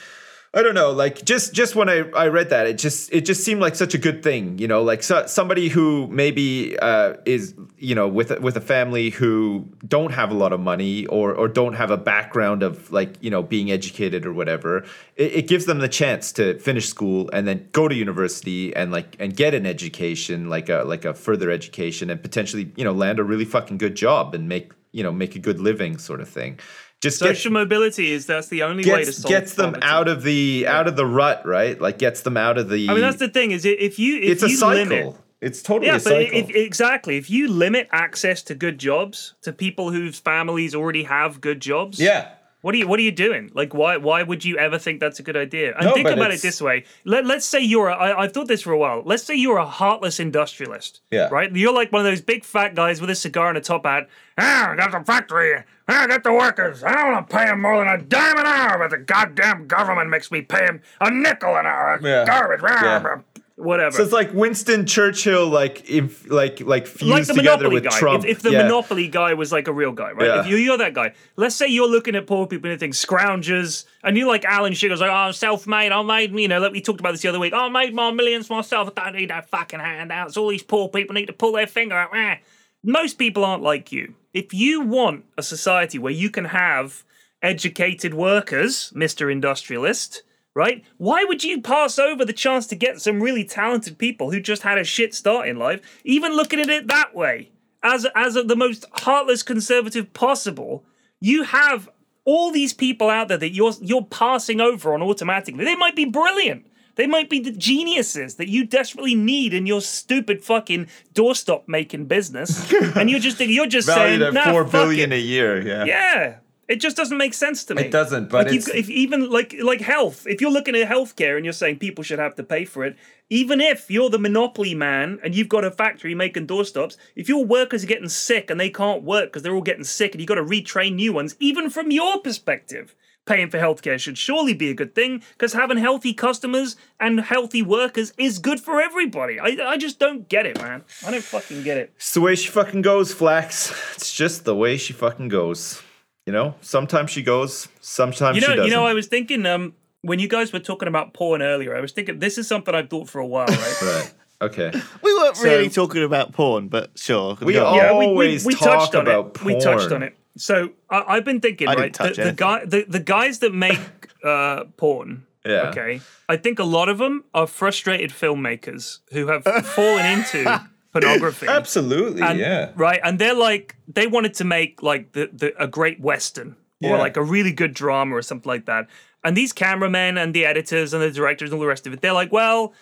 [0.56, 3.44] I don't know, like just just when I, I read that, it just it just
[3.44, 7.54] seemed like such a good thing, you know, like so, somebody who maybe uh, is
[7.78, 11.50] you know with with a family who don't have a lot of money or or
[11.50, 14.86] don't have a background of like you know being educated or whatever.
[15.18, 18.94] It, it gives them the chance to finish school and then go to university and
[18.94, 22.94] like and get an education, like a like a further education, and potentially you know
[22.94, 26.22] land a really fucking good job and make you know make a good living, sort
[26.22, 26.60] of thing.
[27.02, 29.86] Just get- Social mobility is that's the only way to gets solve gets them poverty.
[29.88, 31.80] out of the out of the rut, right?
[31.80, 32.90] Like gets them out of the.
[32.90, 34.86] I mean, that's the thing is if you if it's a you cycle.
[34.86, 39.36] limit it's totally yeah, a but if, exactly if you limit access to good jobs
[39.42, 42.30] to people whose families already have good jobs, yeah,
[42.66, 43.52] What are you What are you doing?
[43.54, 45.76] Like, why Why would you ever think that's a good idea?
[45.78, 46.86] And No, think about it this way.
[47.04, 47.90] Let Let's say you're.
[47.90, 49.04] A, I, I've thought this for a while.
[49.06, 51.02] Let's say you're a heartless industrialist.
[51.12, 51.30] Yeah.
[51.32, 51.56] Right.
[51.56, 54.10] You're like one of those big fat guys with a cigar and a top hat.
[54.40, 55.64] Ah, I got the factory.
[55.88, 56.84] Ah, I got the workers.
[56.84, 59.68] I don't want to pay them more than a dime an hour, but the goddamn
[59.68, 62.00] government makes me pay them a nickel an hour.
[62.02, 62.26] Yeah.
[62.26, 62.62] Garbage.
[62.64, 63.18] Ah, Yeah.
[63.58, 63.96] Whatever.
[63.96, 67.84] so it's like Winston Churchill, like if like like fused like the together Monopoly with
[67.86, 68.00] guy.
[68.00, 68.26] Trump.
[68.26, 68.64] If, if the yeah.
[68.64, 70.28] Monopoly guy was like a real guy, right?
[70.28, 70.40] Yeah.
[70.42, 72.96] If you, you're that guy, let's say you're looking at poor people and you think
[72.96, 76.60] scroungers, and you like Alan Sugar's like, oh, I'm self-made, I made me, you know,
[76.60, 77.54] like we talked about this the other week.
[77.56, 78.92] Oh, I made my millions myself.
[78.98, 80.36] I don't need that fucking handouts.
[80.36, 82.14] All these poor people need to pull their finger out.
[82.14, 82.36] Eh.
[82.84, 84.16] Most people aren't like you.
[84.34, 87.06] If you want a society where you can have
[87.42, 89.32] educated workers, Mr.
[89.32, 90.24] Industrialist,
[90.56, 90.84] right?
[90.98, 94.64] Why would you pass over the chance to get some really talented people who just
[94.64, 97.52] had a shit start in life, even looking at it that way?
[97.84, 100.84] As as the most heartless conservative possible,
[101.20, 101.88] you have
[102.24, 105.64] all these people out there that you're you're passing over on automatically.
[105.64, 106.66] They might be brilliant.
[106.96, 112.06] They might be the geniuses that you desperately need in your stupid fucking doorstop making
[112.06, 115.18] business, and you're just you're just valued saying, at nah, four billion it.
[115.18, 115.62] a year.
[115.62, 115.84] Yeah.
[115.84, 116.36] Yeah,
[116.68, 117.84] it just doesn't make sense to me.
[117.84, 121.46] It doesn't, but like if even like like health, if you're looking at healthcare and
[121.46, 122.96] you're saying people should have to pay for it,
[123.30, 127.46] even if you're the monopoly man and you've got a factory making doorstops, if your
[127.46, 130.28] workers are getting sick and they can't work because they're all getting sick and you've
[130.28, 132.96] got to retrain new ones, even from your perspective.
[133.26, 137.64] Paying for healthcare should surely be a good thing because having healthy customers and healthy
[137.64, 139.40] workers is good for everybody.
[139.40, 140.84] I, I just don't get it, man.
[141.04, 141.92] I don't fucking get it.
[141.96, 143.74] It's the way she fucking goes, Flax.
[143.96, 145.82] It's just the way she fucking goes.
[146.26, 148.70] You know, sometimes she goes, sometimes You she know, doesn't.
[148.72, 151.82] you know, I was thinking um when you guys were talking about porn earlier, I
[151.82, 153.82] was thinking this is something I've thought for a while, right?
[153.82, 154.14] right.
[154.42, 154.72] Okay.
[155.02, 157.38] We weren't really talking about porn, but sure.
[157.42, 157.68] We go on.
[157.68, 159.44] all- yeah, we, we, always we talk touched on about it.
[159.44, 160.16] We touched on it.
[160.38, 161.82] So I, I've been thinking, I right?
[161.94, 163.80] didn't touch the, the guy, the, the guys that make
[164.24, 165.26] uh, porn.
[165.46, 165.70] Yeah.
[165.70, 166.02] Okay.
[166.28, 170.64] I think a lot of them are frustrated filmmakers who have fallen into
[171.02, 171.48] pornography.
[171.50, 172.22] Absolutely.
[172.22, 172.72] And- yeah.
[172.76, 173.00] Right.
[173.04, 176.98] And they're like, they wanted to make like the, the a great Western or Yeah.
[176.98, 178.88] like a really good drama or something like that.
[179.24, 182.02] And these cameramen and the editors and the directors and all the rest of it,
[182.02, 182.74] they're like, well,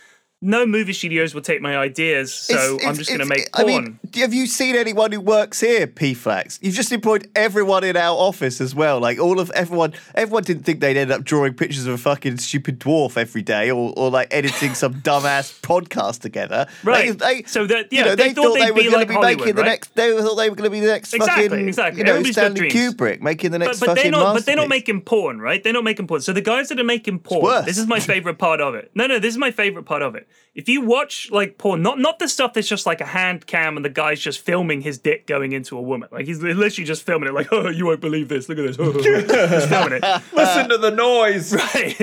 [0.45, 3.49] no movie studios will take my ideas, so It's- I'm it's- just going to make
[3.53, 3.83] I porn.
[3.83, 6.59] mean, have you seen anyone who works here, P Flax?
[6.61, 8.99] You've just employed everyone in our office as well.
[8.99, 12.37] Like all of everyone, everyone didn't think they'd end up drawing pictures of a fucking
[12.37, 16.67] stupid dwarf every day, or, or like editing some dumbass podcast together.
[16.83, 17.17] Right.
[17.17, 18.83] They, they, So that- you yeah, know, they they, thought thought they'd they were be
[18.83, 19.67] going like to be making Hollywood, the right?
[19.69, 19.95] next.
[19.95, 21.99] They thought they were going to be the next Exactly, fucking, exactly.
[21.99, 22.69] you know, Everybody's Stanley.
[22.69, 24.33] Kubrick making the next but, but they're fucking not.
[24.33, 25.63] But they're not making porn, right?
[25.63, 26.21] They're not making porn.
[26.21, 28.91] So the guys that are making porn, this is my favorite part of it.
[28.93, 30.27] No, no, this is my favorite part of it.
[30.55, 33.75] If you watch like porn, not not the stuff that's just like a hand cam
[33.75, 37.01] and the guy's just filming his dick going into a woman, like he's literally just
[37.03, 38.47] filming it, like, oh, you won't believe this.
[38.49, 40.03] Look at this, just filming it.
[40.33, 41.53] Listen to the noise.
[41.53, 41.95] Right.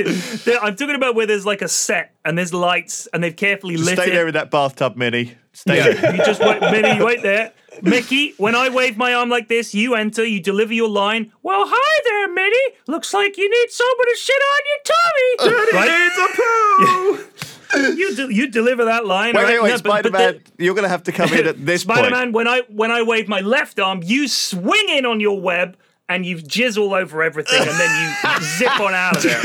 [0.62, 3.99] I'm talking about where there's like a set and there's lights and they've carefully lit
[3.99, 4.14] Stay it.
[4.14, 5.37] there in that bathtub, Minnie.
[5.53, 6.14] Stay there.
[6.16, 7.53] You just wait, Minnie, wait there.
[7.83, 11.33] Mickey, when I wave my arm like this, you enter, you deliver your line.
[11.43, 12.76] Well, hi there, Minnie.
[12.89, 15.78] Looks like you need someone to shit on your tummy.
[15.78, 16.11] right?
[16.12, 17.60] It's a poo.
[17.75, 19.35] You de- you deliver that line.
[19.35, 19.53] Wait, right?
[19.55, 20.41] wait, wait, No, Spider Man.
[20.59, 22.12] You're going to have to come in at this Spider point.
[22.12, 25.77] Man, when I when I wave my left arm, you swing in on your web
[26.09, 29.41] and you jizz all over everything, and then you zip on out of there.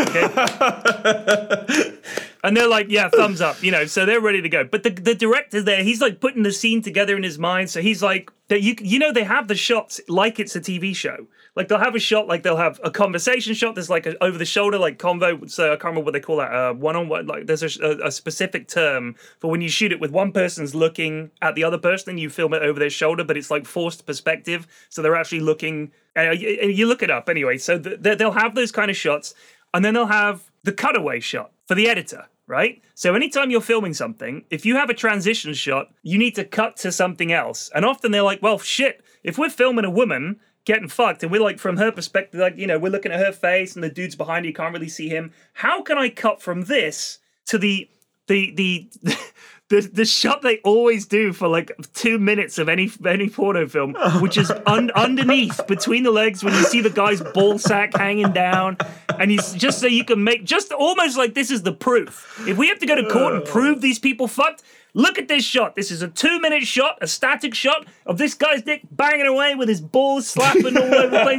[1.61, 1.97] Okay.
[2.45, 4.63] And they're like, yeah, thumbs up, you know, so they're ready to go.
[4.63, 7.71] But the, the director's there, he's like putting the scene together in his mind.
[7.71, 10.95] So he's like, that you you know, they have the shots like it's a TV
[10.95, 11.27] show.
[11.55, 13.75] Like they'll have a shot, like they'll have a conversation shot.
[13.75, 15.49] There's like over the shoulder, like convo.
[15.49, 16.77] So I can't remember what they call that.
[16.77, 17.25] One on one.
[17.25, 21.31] Like there's a, a, specific term for when you shoot it with one person's looking
[21.41, 24.05] at the other person, and you film it over their shoulder, but it's like forced
[24.05, 24.67] perspective.
[24.89, 25.91] So they're actually looking.
[26.15, 27.57] Uh, you, you look it up anyway.
[27.57, 29.33] So th- they- they'll have those kind of shots,
[29.73, 32.81] and then they'll have the cutaway shot for the editor right?
[32.93, 36.77] So anytime you're filming something, if you have a transition shot, you need to cut
[36.77, 37.69] to something else.
[37.73, 41.41] And often they're like, well, shit, if we're filming a woman getting fucked, and we're
[41.41, 44.15] like from her perspective, like you know, we're looking at her face, and the dude's
[44.15, 45.31] behind you, can't really see him.
[45.53, 47.89] How can I cut from this to the
[48.27, 48.89] the the
[49.70, 53.95] the the shot they always do for like two minutes of any any porno film,
[54.20, 58.32] which is un, underneath between the legs when you see the guy's ball sack hanging
[58.32, 58.78] down,
[59.20, 62.43] and he's just so you can make just almost like this is the proof.
[62.47, 64.63] If we have to go to court and prove these people fucked.
[64.97, 65.76] Look at this shot.
[65.76, 69.53] This is a two minute shot, a static shot of this guy's dick banging away
[69.53, 71.38] with his balls slapping all over the place.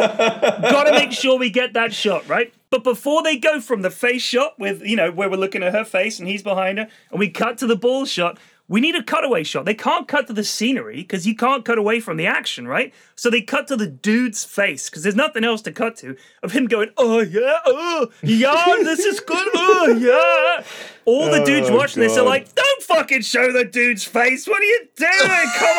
[0.71, 2.53] Gotta make sure we get that shot, right?
[2.71, 5.73] But before they go from the face shot with, you know, where we're looking at
[5.73, 8.39] her face and he's behind her, and we cut to the ball shot,
[8.69, 9.65] we need a cutaway shot.
[9.65, 12.93] They can't cut to the scenery because you can't cut away from the action, right?
[13.15, 16.53] So they cut to the dude's face because there's nothing else to cut to of
[16.53, 20.65] him going, oh yeah, oh yeah, this is good, oh yeah.
[21.05, 24.49] All the oh dudes Oh, watching this are like, don't fucking show the dude's face.
[24.49, 25.51] What are you doing?
[25.57, 25.79] Come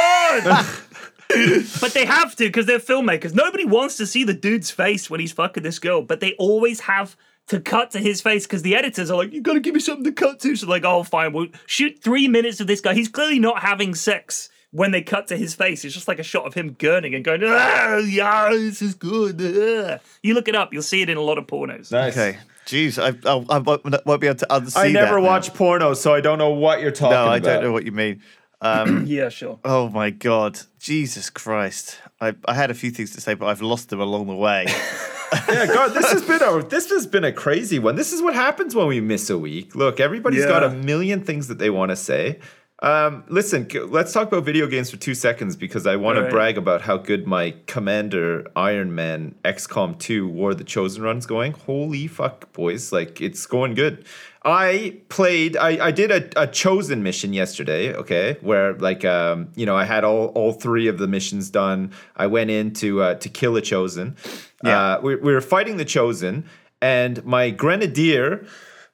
[0.58, 0.66] on.
[1.30, 3.34] But they have to because they're filmmakers.
[3.34, 6.82] Nobody wants to see the dude's face when he's fucking this girl, but they always
[6.82, 7.16] have
[7.48, 10.04] to cut to his face because the editors are like, "You gotta give me something
[10.06, 12.94] to cut to." So like, "Oh, fine, we'll shoot three minutes of this guy.
[12.94, 16.24] He's clearly not having sex." When they cut to his face, it's just like a
[16.24, 20.56] shot of him gurning and going, "Ah, yeah, this is good." ah." You look it
[20.56, 21.90] up, you'll see it in a lot of pornos.
[21.90, 22.18] Nice.
[22.18, 22.38] Okay.
[22.66, 25.26] Jeez, I, I, I won't, won't be able to unsee I never that now.
[25.26, 27.26] watch porno, so I don't know what you're talking about.
[27.28, 27.48] No, I about.
[27.48, 28.22] don't know what you mean.
[28.62, 29.60] Um, Yeah, sure.
[29.64, 32.00] oh my god, Jesus Christ!
[32.20, 34.66] I, I had a few things to say, but I've lost them along the way.
[35.50, 37.96] yeah, God, this has been a this has been a crazy one.
[37.96, 39.76] This is what happens when we miss a week.
[39.76, 42.40] Look, everybody's got a million things that they want to say.
[42.80, 46.60] Um, listen, let's talk about video games for two seconds because I want to brag
[46.60, 51.54] about how good my Commander Iron Man XCOM 2 War of the Chosen run's going.
[51.54, 52.92] Holy fuck, boys!
[52.92, 54.06] Like it's going good.
[54.52, 55.58] I played.
[55.58, 57.94] I, I did a, a chosen mission yesterday.
[57.94, 61.92] Okay, where like um you know I had all all three of the missions done.
[62.16, 64.16] I went in to uh, to kill a chosen.
[64.64, 64.80] Yeah.
[64.96, 66.46] Uh, we, we were fighting the chosen,
[66.82, 68.46] and my grenadier,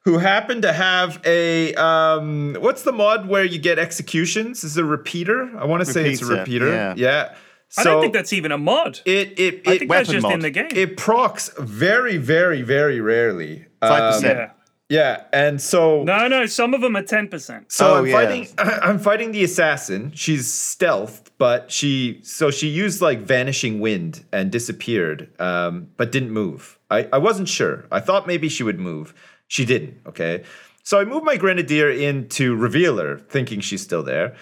[0.04, 4.64] who happened to have a um, what's the mod where you get executions?
[4.64, 5.50] Is it a repeater?
[5.58, 6.94] I want to say it's a Repeater, repeater.
[6.96, 7.34] yeah.
[7.70, 9.00] So I don't think that's even a mod.
[9.04, 10.68] it it it I it, think that's weapon just in the game.
[10.72, 13.66] it procs very very very rarely.
[13.80, 14.38] Five Um, percent.
[14.38, 14.50] yeah.
[14.88, 17.64] Yeah, and so No, no, some of them are 10%.
[17.72, 18.12] so Oh, I'm yeah.
[18.12, 18.48] fighting.
[18.58, 20.12] I'm fighting the assassin.
[20.14, 26.30] She's stealthed, but she so she used like vanishing wind and disappeared, um, but didn't
[26.32, 26.78] move.
[26.90, 27.86] I, I wasn't sure.
[27.90, 29.14] I thought maybe she would move.
[29.48, 30.00] She didn't.
[30.06, 30.44] Okay,
[30.82, 34.36] so I moved my grenadier in to reveal her, thinking she's still there.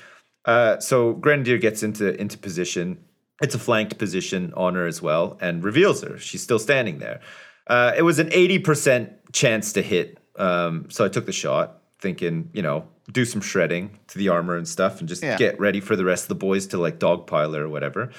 [0.45, 2.99] Uh, so grenadier gets into into position.
[3.41, 6.19] It's a flanked position on her as well, and reveals her.
[6.19, 7.21] She's still standing there.
[7.67, 11.79] Uh, it was an eighty percent chance to hit, um, so I took the shot,
[12.01, 15.37] thinking, you know, do some shredding to the armor and stuff, and just Yeah.
[15.37, 18.11] get ready for the rest of the boys to like dogpile her or whatever.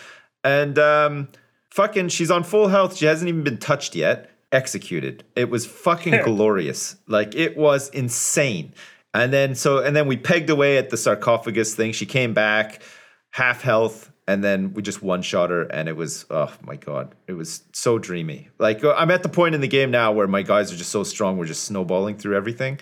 [0.43, 1.28] And um,
[1.69, 2.95] fucking, she's on full health.
[2.97, 4.30] She hasn't even been touched yet.
[4.51, 5.24] Executed.
[5.36, 6.95] It was fucking glorious.
[7.07, 8.74] Like it was insane.
[9.13, 11.91] And then so and then we pegged away at the sarcophagus thing.
[11.91, 12.82] She came back,
[13.34, 17.13] half health, and then we just one shot her, and it was oh my god,
[17.27, 18.49] it was so dreamy.
[18.59, 20.91] Like uh, I'm at the point in the game now where my guys are just
[20.91, 22.79] so strong, we're just snowballing through everything.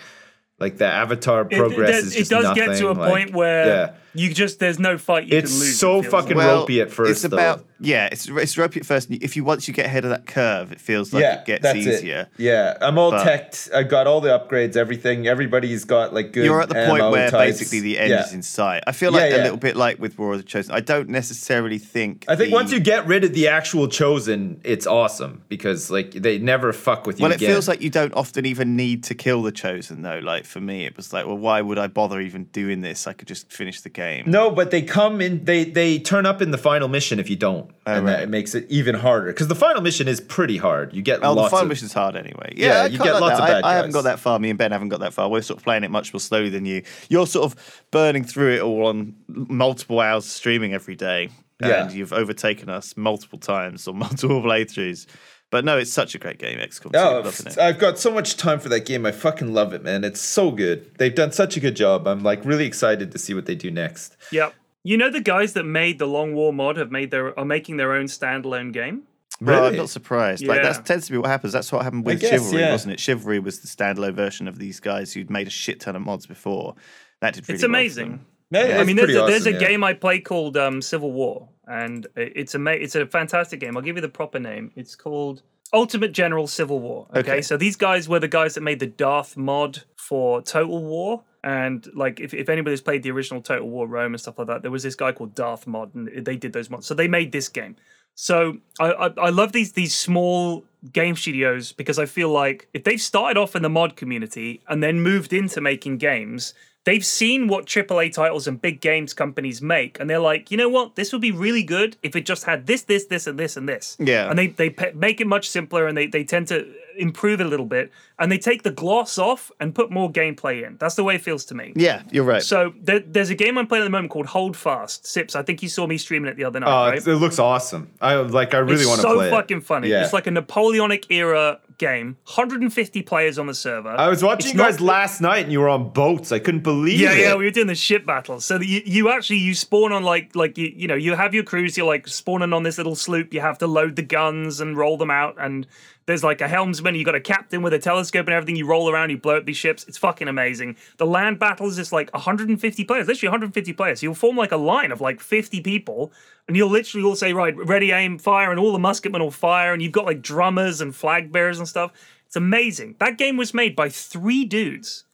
[0.58, 2.66] Like the avatar It- progress it, is it just does nothing.
[2.66, 3.94] get to a like, point where yeah.
[4.14, 5.78] You just there's no fight you It's can lose.
[5.78, 6.46] so it feels fucking like.
[6.46, 7.36] ropey at first, It's though.
[7.36, 9.10] about yeah, it's it's ropey at first.
[9.10, 11.76] If you once you get ahead of that curve, it feels like it gets that's
[11.78, 12.28] easier.
[12.38, 12.42] It.
[12.42, 13.70] Yeah, I'm all But- teched.
[13.74, 15.26] I got all the upgrades, everything.
[15.26, 16.44] Everybody's got like good.
[16.44, 17.58] You're at the point where types.
[17.58, 18.24] basically the end Yeah.
[18.24, 18.84] is in sight.
[18.86, 19.36] I feel Yeah, like yeah.
[19.38, 20.72] a little bit like with War of the Chosen.
[20.74, 22.24] I don't necessarily think.
[22.28, 26.12] I think the- once you get rid of the actual chosen, it's awesome because like
[26.12, 27.24] they never fuck with you.
[27.24, 27.50] Well, it again.
[27.50, 30.20] feels like you don't often even need to kill the chosen, though.
[30.22, 33.08] Like for me, it was like, well, why would I bother even doing this?
[33.08, 34.01] I could just finish the game.
[34.26, 35.44] No, but they come in.
[35.44, 38.22] They they turn up in the final mission if you don't, oh, and that right.
[38.24, 39.28] it makes it even harder.
[39.28, 40.92] Because the final mission is pretty hard.
[40.94, 42.52] You get Oh, the final of, mission's hard anyway.
[42.56, 43.42] Yeah, Yeah, you get lots that.
[43.42, 44.38] of bad I, I haven't got that far.
[44.38, 45.28] Me and Ben haven't got that far.
[45.28, 46.82] We're sort of playing it much more slowly than you.
[47.08, 51.28] You're sort of burning through it all on multiple hours of streaming every day,
[51.60, 51.84] Yeah.
[51.84, 55.06] and you've overtaken us multiple times or multiple playthroughs.
[55.52, 57.58] But no, it's such a great game, XCOM Oh, doesn't it?
[57.58, 59.04] I've got so much time for that game.
[59.04, 60.02] I fucking love it, man.
[60.02, 60.94] It's so good.
[60.96, 62.08] They've done such a good job.
[62.08, 64.16] I'm like really excited to see what they do next.
[64.32, 64.54] Yep.
[64.82, 67.76] You know the guys that made the Long War mod have made their are making
[67.76, 69.02] their own standalone game.
[69.42, 70.46] Well, I'm not surprised.
[70.46, 71.52] Like that tends to be what happens.
[71.52, 72.72] That's what happened with guess, Chivalry, yeah.
[72.72, 73.00] wasn't it?
[73.00, 76.26] Chivalry was the standalone version of these guys who'd made a shit ton of mods
[76.26, 76.76] before.
[77.20, 78.10] That did really It's amazing.
[78.10, 78.26] them.
[78.52, 79.68] Yeah, I mean, there's pretty a, there's awesome, a yeah.
[79.68, 83.76] game I play called um, Civil War, and it's a it's a fantastic game.
[83.76, 84.72] I'll give you the proper name.
[84.74, 85.42] It's called
[85.72, 87.06] Ultimate General Civil War.
[87.10, 87.20] Okay?
[87.20, 87.42] Okay.
[87.42, 91.86] so these guys were the guys that made the Darth mod for Total War, and
[91.94, 94.70] like if if anybody's played the original Total War Rome and stuff like that, there
[94.70, 96.86] was this guy called Darth Mod, and they did those mods.
[96.86, 97.76] So they made this game.
[98.14, 102.84] So I, I I love these these small game studios because I feel like if
[102.84, 106.54] they've started off in the mod community and then moved into making games,
[106.84, 110.68] they've seen what AAA titles and big games companies make, and they're like, you know
[110.68, 113.56] what, this would be really good if it just had this, this, this, and this,
[113.56, 113.96] and this.
[113.98, 114.28] Yeah.
[114.28, 116.66] And they they pe- make it much simpler, and they they tend to
[116.98, 120.66] improve it a little bit, and they take the gloss off and put more gameplay
[120.66, 120.76] in.
[120.78, 121.72] That's the way it feels to me.
[121.74, 122.42] Yeah, you're right.
[122.42, 125.06] So there, there's a game I'm playing at the moment called Hold Fast.
[125.06, 126.98] Sips, I think you saw me streaming it the other night, Oh, right?
[126.98, 127.90] it, it looks awesome.
[128.00, 128.52] I like.
[128.54, 129.24] I really want to so play.
[129.24, 129.28] it.
[129.28, 129.88] It's so fucking funny.
[129.88, 130.04] Yeah.
[130.04, 132.16] It's like a Napoleonic era game.
[132.24, 133.88] 150 players on the server.
[133.90, 136.32] I was watching It's you guys not- last night, and you were on boats.
[136.32, 137.18] I couldn't believe Yeah, it.
[137.20, 138.44] yeah, we were doing the ship battles.
[138.44, 141.44] So you, you actually you spawn on like like you you know you have your
[141.44, 141.76] crews.
[141.76, 143.32] You're like spawning on this little sloop.
[143.34, 145.36] You have to load the guns and roll them out.
[145.38, 145.66] And
[146.06, 146.94] there's like a helmsman.
[146.94, 148.56] You got a captain with a telescope and everything.
[148.56, 149.10] You roll around.
[149.10, 149.84] You blow up these ships.
[149.88, 150.76] It's fucking amazing.
[150.96, 153.06] The land battles is like 150 players.
[153.06, 154.02] Literally 150 players.
[154.02, 156.12] You'll form like a line of like 50 people,
[156.48, 159.72] and you'll literally all say right, ready, aim, fire, and all the musketmen will fire.
[159.72, 161.92] And you've got like drummers and flag bearers and stuff.
[162.26, 162.96] It's amazing.
[162.98, 165.04] That game was made by three dudes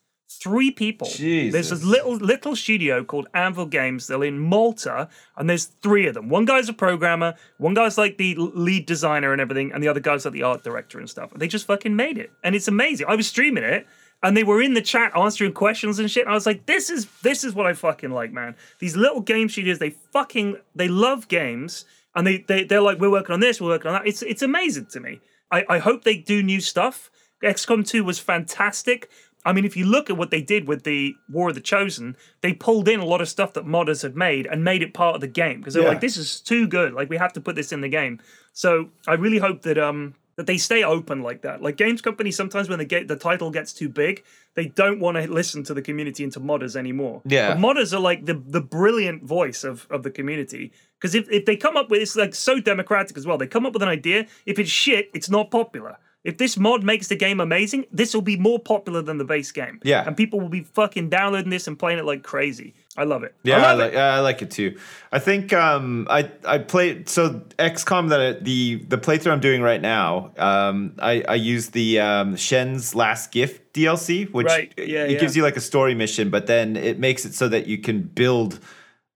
[0.41, 1.05] three people.
[1.07, 1.69] There's Jesus.
[1.69, 4.07] this little little studio called Anvil Games.
[4.07, 6.29] They're in Malta, and there's three of them.
[6.29, 9.99] One guy's a programmer, one guy's like the lead designer and everything, and the other
[9.99, 11.31] guy's like the art director and stuff.
[11.31, 13.07] And they just fucking made it, and it's amazing.
[13.09, 13.87] I was streaming it.
[14.21, 16.27] And they were in the chat answering questions and shit.
[16.27, 18.53] I was like, "This is this is what I fucking like, man.
[18.79, 21.85] These little game studios, they fucking they love games,
[22.15, 24.07] and they they they're like, we're working on this, we're working on that.
[24.07, 25.21] It's it's amazing to me.
[25.51, 27.09] I I hope they do new stuff.
[27.43, 29.09] XCOM 2 was fantastic.
[29.45, 32.17] I mean, if you look at what they did with the War of the Chosen,
[32.41, 35.15] they pulled in a lot of stuff that modders had made and made it part
[35.15, 35.89] of the game because they're Yeah.
[35.89, 36.93] like, "This is too good.
[36.93, 38.19] Like, we have to put this in the game."
[38.53, 41.61] So I really hope that um that they stay open like that.
[41.61, 44.23] Like games companies, sometimes when the get the title gets too big,
[44.55, 47.21] they don't want to listen to the community and to modders anymore.
[47.25, 47.53] Yeah.
[47.53, 51.43] but modders are like the the brilliant voice of of the community because if if
[51.45, 53.37] they come up with it's like so democratic as well.
[53.37, 54.27] They come up with an idea.
[54.45, 55.97] If it's shit, it's not popular.
[56.29, 59.51] If this mod makes the game amazing, this will be more popular than the base
[59.51, 59.79] game.
[59.83, 60.03] Yeah.
[60.05, 62.75] And people will be fucking downloading this and playing it like crazy.
[62.95, 63.33] I love it.
[63.43, 63.97] Yeah, I I, like it.
[63.97, 64.77] I like it too.
[65.11, 69.81] I think um, I I played so XCOM that the the playthrough I'm doing right
[69.81, 70.31] now.
[70.37, 75.19] Um, I I use the um, Shen's Last Gift DLC, which Right, yeah, it yeah.
[75.19, 78.03] gives you like a story mission, but then it makes it so that you can
[78.03, 78.59] build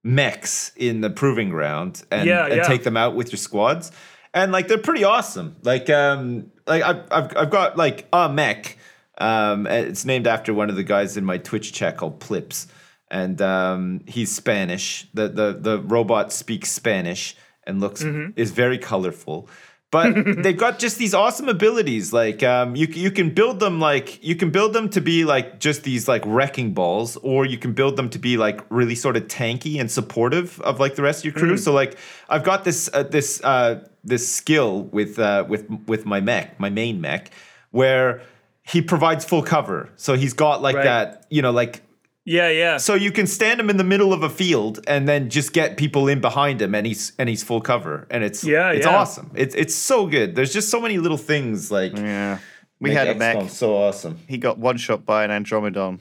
[0.04, 3.92] mechs in the proving ground and, and take them out with your squads,
[4.34, 5.56] and like they're pretty awesome.
[5.64, 8.78] Like um like I've I've, I've got like a mech.
[9.20, 12.68] Um, it's named after one of the guys in my Twitch chat called Plips
[13.12, 15.08] and um, he's Spanish.
[15.14, 18.32] The, the the robot speaks Spanish and looks Mm-hmm.
[18.36, 19.48] is very colorful.
[19.92, 22.12] But they've got just these awesome abilities.
[22.12, 25.60] Like um, you you can build them like you can build them to be like
[25.60, 29.16] just these like wrecking balls, or you can build them to be like really sort
[29.16, 31.56] of tanky and supportive of like the rest of your crew.
[31.58, 36.20] So like I've got this uh, this uh, this skill with uh, with with my
[36.22, 37.32] mech, my main mech,
[37.72, 38.22] where
[38.64, 39.90] he provides full cover.
[39.96, 40.84] So he's got like Right.
[40.86, 41.82] that, you know, like
[42.26, 42.78] Yeah, yeah.
[42.78, 45.76] so you can stand him in the middle of a field and then just get
[45.76, 48.96] people in behind him, and he's and he's full cover, and it's Yeah, it's yeah.
[48.96, 49.32] awesome.
[49.36, 50.36] It's it's so good.
[50.36, 52.40] There's just so many little things like yeah.
[52.80, 53.50] We make had a mech.
[53.50, 54.18] so awesome.
[54.28, 56.00] He got one shot by an Andromedon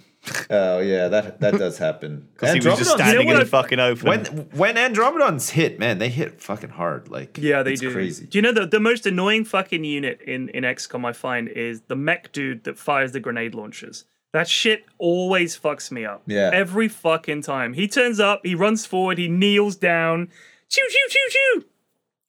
[0.50, 2.28] Oh yeah, that that does happen.
[2.32, 4.06] because he was just Andromedons- standing what in the fucking open.
[4.08, 7.08] When when Andromedons hit, man, they hit fucking hard.
[7.08, 7.92] Like Yeah, they it's do.
[7.92, 8.26] Crazy.
[8.26, 11.80] Do you know the the most annoying fucking unit in in XCOM I find is
[11.88, 14.04] the mech dude that fires the grenade launchers.
[14.32, 16.22] That shit always fucks me up.
[16.26, 16.50] Yeah.
[16.54, 17.74] Every fucking time.
[17.74, 20.28] He turns up, he runs forward, he kneels down,
[20.68, 21.64] choo choo choo choo.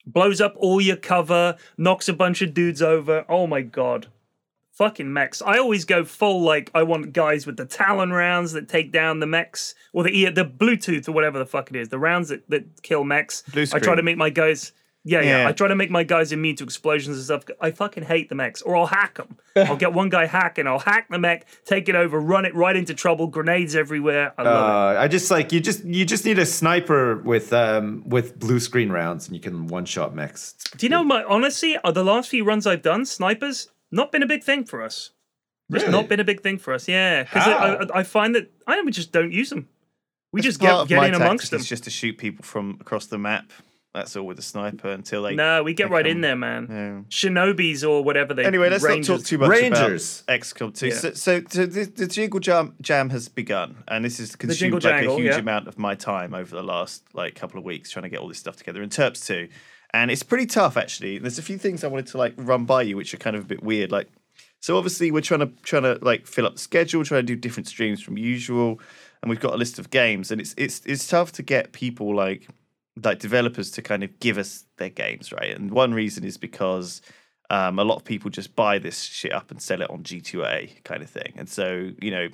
[0.06, 3.24] Blows up all your cover, knocks a bunch of dudes over.
[3.28, 4.08] Oh my god.
[4.74, 5.40] Fucking mechs.
[5.40, 9.20] I always go full like I want guys with the Talon rounds that take down
[9.20, 12.48] the mechs, or the the Bluetooth or whatever the fuck it is, the rounds that,
[12.50, 13.42] that kill mechs.
[13.52, 14.72] Blue I try to make my guys.
[15.06, 15.48] Yeah, yeah, Yeah.
[15.48, 17.44] I try to make my guys immune to explosions and stuff.
[17.60, 19.36] I fucking hate the mechs, or I'll hack them.
[19.56, 20.66] I'll get one guy hacking.
[20.66, 23.28] I'll hack the mech, take it over, run it right into trouble.
[23.28, 24.32] Grenades everywhere.
[24.36, 24.54] I love
[24.92, 24.96] it.
[24.98, 28.58] Uh, I just like you just you just need a sniper with um with blue
[28.58, 30.54] screen rounds and you can one shot mechs.
[30.76, 31.76] Do you know my honestly?
[31.76, 35.10] Uh, the last few runs I've done, snipers not been a big thing for us.
[35.72, 35.92] Just Really?
[35.98, 36.86] not been a big thing for us.
[36.88, 37.52] Yeah, because How?
[37.92, 39.68] I, I find that I we just don't use them.
[40.32, 41.60] We That's just get get in amongst tactic them.
[41.60, 43.50] is just to shoot people from across the map.
[43.94, 45.36] That's all with a sniper until they.
[45.36, 46.66] No, we get right come- in there, man.
[46.68, 47.00] Yeah.
[47.08, 48.44] Shinobis or whatever they.
[48.44, 49.08] Anyway, let's Rangers.
[49.08, 50.24] not talk too much Rangers.
[50.26, 50.86] about XCOM 2.
[50.88, 50.94] Yeah.
[50.94, 54.74] So, so, so the, the Jingle Jam, Jam has begun, and this has Jingle consumed
[54.74, 55.38] like Jangle, a huge yeah.
[55.38, 58.26] amount of my time over the last like couple of weeks trying to get all
[58.26, 58.82] this stuff together.
[58.82, 59.48] And Terps 2,
[59.94, 61.18] and it's pretty tough actually.
[61.18, 63.42] There's a few things I wanted to like run by you, which are kind of
[63.44, 63.92] a bit weird.
[63.92, 64.08] Like,
[64.58, 67.36] so obviously we're trying to trying to like fill up the schedule, trying to do
[67.36, 68.80] different streams from usual,
[69.22, 72.14] and we've got a list of games, and it's it's it's tough to get people
[72.14, 72.48] like
[73.04, 75.54] like developers to kind of give us their games, right?
[75.54, 77.00] And one reason is because
[77.50, 80.82] um, a lot of people just buy this shit up and sell it on G2A
[80.84, 81.32] kind of thing.
[81.36, 82.28] And so, you know,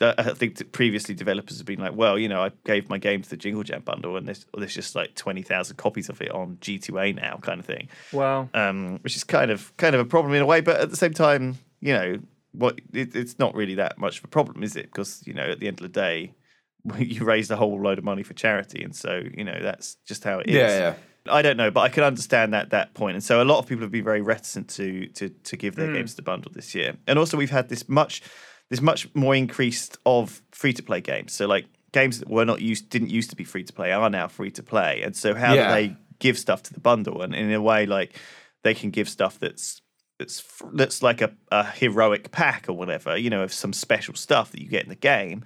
[0.00, 3.30] I think previously developers have been like, well, you know, I gave my game to
[3.30, 6.56] the Jingle Jam bundle, and there's there's just like twenty thousand copies of it on
[6.56, 7.88] G2A now, kind of thing.
[8.12, 8.48] Wow.
[8.54, 10.96] Um, which is kind of kind of a problem in a way, but at the
[10.96, 12.18] same time, you know,
[12.52, 14.86] what it, it's not really that much of a problem, is it?
[14.86, 16.34] Because you know, at the end of the day,
[16.98, 20.24] you raised a whole load of money for charity, and so you know that's just
[20.24, 20.54] how it is.
[20.54, 20.94] Yeah, yeah.
[21.26, 23.66] I don't know, but I can understand that that point, and so a lot of
[23.66, 26.74] people have been very reticent to to to give their games to the bundle this
[26.74, 28.22] year, and also we've had this much
[28.70, 31.32] this much more increased of free to play games.
[31.32, 34.10] So like games that were not used didn't used to be free to play are
[34.10, 35.68] now free to play, and so how Yeah.
[35.68, 37.22] do they give stuff to the bundle?
[37.22, 38.16] And in a way, like
[38.62, 39.80] they can give stuff that's
[40.18, 40.42] that's
[40.72, 44.60] that's like a, a heroic pack or whatever, you know, of some special stuff that
[44.60, 45.44] you get in the game,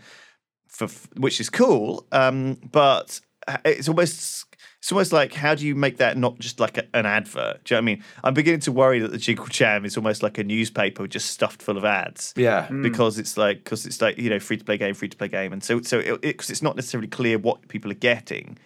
[0.69, 2.07] for which is cool.
[2.13, 3.21] Um, but
[3.65, 4.45] it's almost
[4.79, 7.65] it's almost like how do you make that not just like a, an advert?
[7.65, 8.05] Do you know what I mean?
[8.23, 11.63] I'm beginning to worry that the Jingle Jam is almost like a newspaper just stuffed
[11.63, 12.69] full of ads Yeah.
[12.71, 15.29] because it's like because it's like you know free to play game, free to play
[15.29, 18.57] game, and so so it, it, cause it's not necessarily clear what people are getting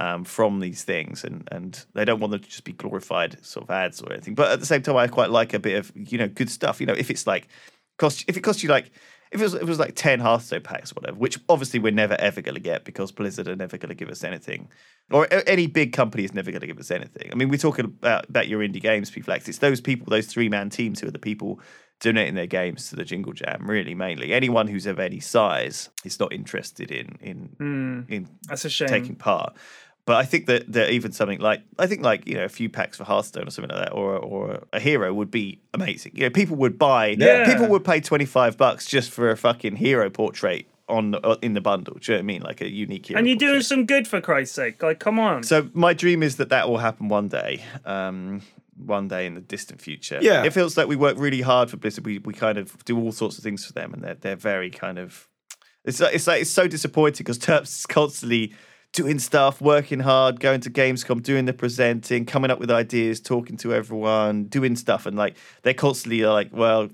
[0.00, 3.64] um, from these things, and and they don't want them to just be glorified sort
[3.64, 4.34] of ads or anything.
[4.34, 6.80] But at the same time, I quite like a bit of you know good stuff.
[6.80, 7.48] You know, if it's like
[7.98, 8.90] cost if it costs you like.
[9.34, 11.92] If it, was, if it was like 10 Hearthstone packs or whatever, which obviously we're
[11.92, 14.68] never ever going to get because Blizzard are never going to give us anything,
[15.10, 17.30] or any big company is never going to give us anything.
[17.32, 19.34] I mean, we're talking about, about your indie games, people.
[19.34, 21.60] It's those people, those three man teams who are the people
[22.00, 23.68] donating their games to the Jingle Jam.
[23.68, 28.12] Really, mainly anyone who's of any size is not interested in in hmm.
[28.12, 28.88] in That's a shame.
[28.88, 29.56] taking part.
[30.06, 32.68] But I think that that even something like I think like you know a few
[32.68, 36.12] packs for Hearthstone or something like that, or or a hero would be amazing.
[36.14, 37.16] You know, people would buy.
[37.18, 37.46] Yeah.
[37.46, 41.54] people would pay twenty five bucks just for a fucking hero portrait on uh, in
[41.54, 41.96] the bundle.
[41.98, 42.42] Do you know what I mean?
[42.42, 43.18] Like a unique hero.
[43.18, 44.82] and you're doing some good for Christ's sake.
[44.82, 45.42] Like, come on.
[45.42, 47.64] So my dream is that that will happen one day.
[47.86, 48.42] Um,
[48.76, 50.18] one day in the distant future.
[50.20, 50.44] Yeah.
[50.44, 52.04] It feels like we work really hard for Blizzard.
[52.04, 54.70] We we kind of do all sorts of things for them, and they're they're very
[54.70, 55.28] kind of.
[55.84, 58.52] It's like, it's like it's so disappointing because Terps is constantly
[58.94, 63.56] doing stuff, working hard, going to Gamescom, doing the presenting, coming up with ideas, talking
[63.58, 66.88] to everyone, doing stuff, and like they're constantly like, well,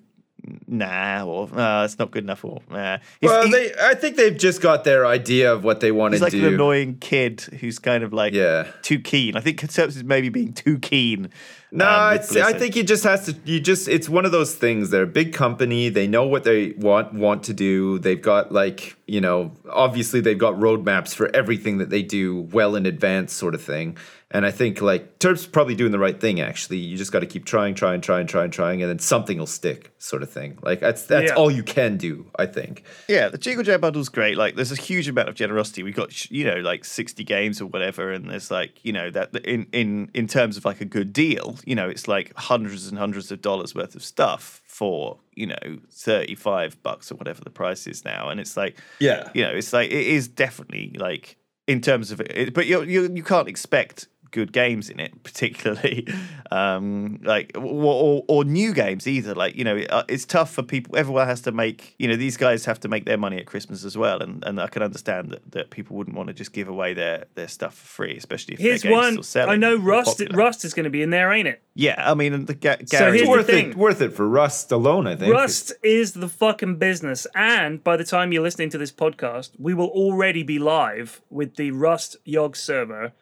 [0.67, 2.99] nah, or uh, it's not good enough, or nah.
[3.21, 6.15] He's- Well, he- they I think they've just got their idea of what they want
[6.15, 6.39] to like do.
[6.39, 8.67] He's like an annoying kid who's kind of like Yeah.
[8.83, 9.37] too keen.
[9.37, 11.29] I think Terps is maybe being too keen.
[11.73, 13.37] No, um, it's, I think he just has to.
[13.45, 14.91] You just it's one of those things.
[14.91, 15.89] They're a big company.
[15.89, 17.99] They know what they want want to do.
[18.01, 22.77] They've got like you know, obviously they've got roadmaps for everything that they do well
[22.77, 23.97] in advance, sort of thing.
[24.33, 26.41] And I think like Terp's probably doing the right thing.
[26.41, 29.49] Actually, you just got to keep trying, trying, trying, trying, trying, and then something will
[29.49, 30.57] stick, sort of thing.
[30.63, 31.35] Like that's that's Yeah.
[31.35, 32.27] all you can do.
[32.39, 32.85] I think.
[33.09, 34.37] Yeah, the Jingle Jam bundle's great.
[34.37, 35.83] Like, there's a huge amount of generosity.
[35.83, 39.35] We've got, you know, like 60 games or whatever, and there's like, you know, that
[39.45, 42.99] in in in terms of like a good deal, you know, it's like hundreds and
[42.99, 47.87] hundreds of dollars worth of stuff for you know 35 bucks or whatever the price
[47.87, 49.31] is now, and it's like, Yeah.
[49.35, 51.37] you know, it's like it is definitely like
[51.67, 56.07] in terms of it, but you you you can't expect good games in it particularly
[56.51, 60.53] um like or, or, or new games either like you know it, uh, it's tough
[60.53, 63.37] for people everyone has to make you know these guys have to make their money
[63.39, 66.33] at christmas as well and and i can understand that, that people wouldn't want to
[66.33, 69.13] just give away their their stuff for free especially if Here's their game's one.
[69.13, 70.23] still selling I know Rust.
[70.33, 71.63] Rust is going to be in there, ain't it?
[71.75, 73.71] yeah i mean the ga- So here's It's the thing.
[73.71, 73.77] it.
[73.77, 75.07] Worth it for Rust alone.
[75.07, 75.33] I think.
[75.33, 77.27] Rust is the fucking business.
[77.35, 81.57] And by the time you're listening to this podcast, we will already be live with
[81.57, 83.13] the Rust Yog server.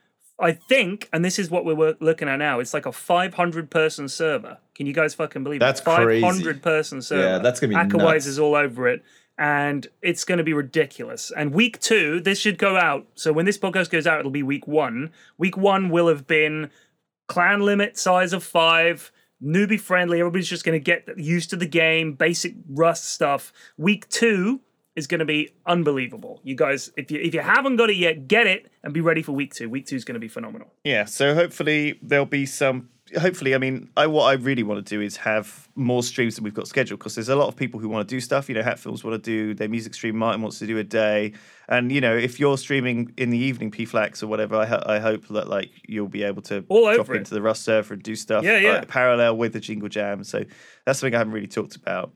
[0.41, 4.09] I think, and this is what we're looking at now, it's like a 500 person
[4.09, 4.59] server.
[4.75, 5.85] Can you guys fucking believe That's it?
[5.85, 6.23] crazy.
[6.23, 7.23] 500 person server.
[7.23, 9.03] Yeah, that's gonna be Akawise is all over it.
[9.41, 11.31] And it's going to be ridiculous.
[11.31, 13.07] And week two, this should go out.
[13.15, 15.13] So when this podcast goes out, it'll be week one.
[15.37, 16.71] Week one will have been
[17.29, 21.67] clan limit size of five newbie friendly everybody's just going to get used to the
[21.67, 24.61] game basic rust stuff week two
[24.99, 28.29] is going to be unbelievable you guys if you if you haven't got it yet
[28.29, 30.69] get it and be ready for week two week two is going to be phenomenal
[30.85, 32.89] Yeah, so hopefully there'll be some.
[33.19, 36.45] Hopefully, I mean, I what I really want to do is have more streams than
[36.45, 38.51] we've got scheduled because there's a lot of people who want to do stuff.
[38.51, 40.15] You know, Hat Films want to do their music stream.
[40.19, 41.33] Martin wants to do a day,
[41.71, 44.99] and you know, if you're streaming in the evening, Pflax or whatever, I, ho- I
[44.99, 47.17] hope that like you'll be able to All drop it.
[47.17, 48.45] into the Rust server and do stuff.
[48.45, 48.73] Yeah, yeah.
[48.81, 50.23] like, parallel with the Jingle Jam.
[50.23, 50.45] So
[50.85, 52.13] that's something I haven't really talked about.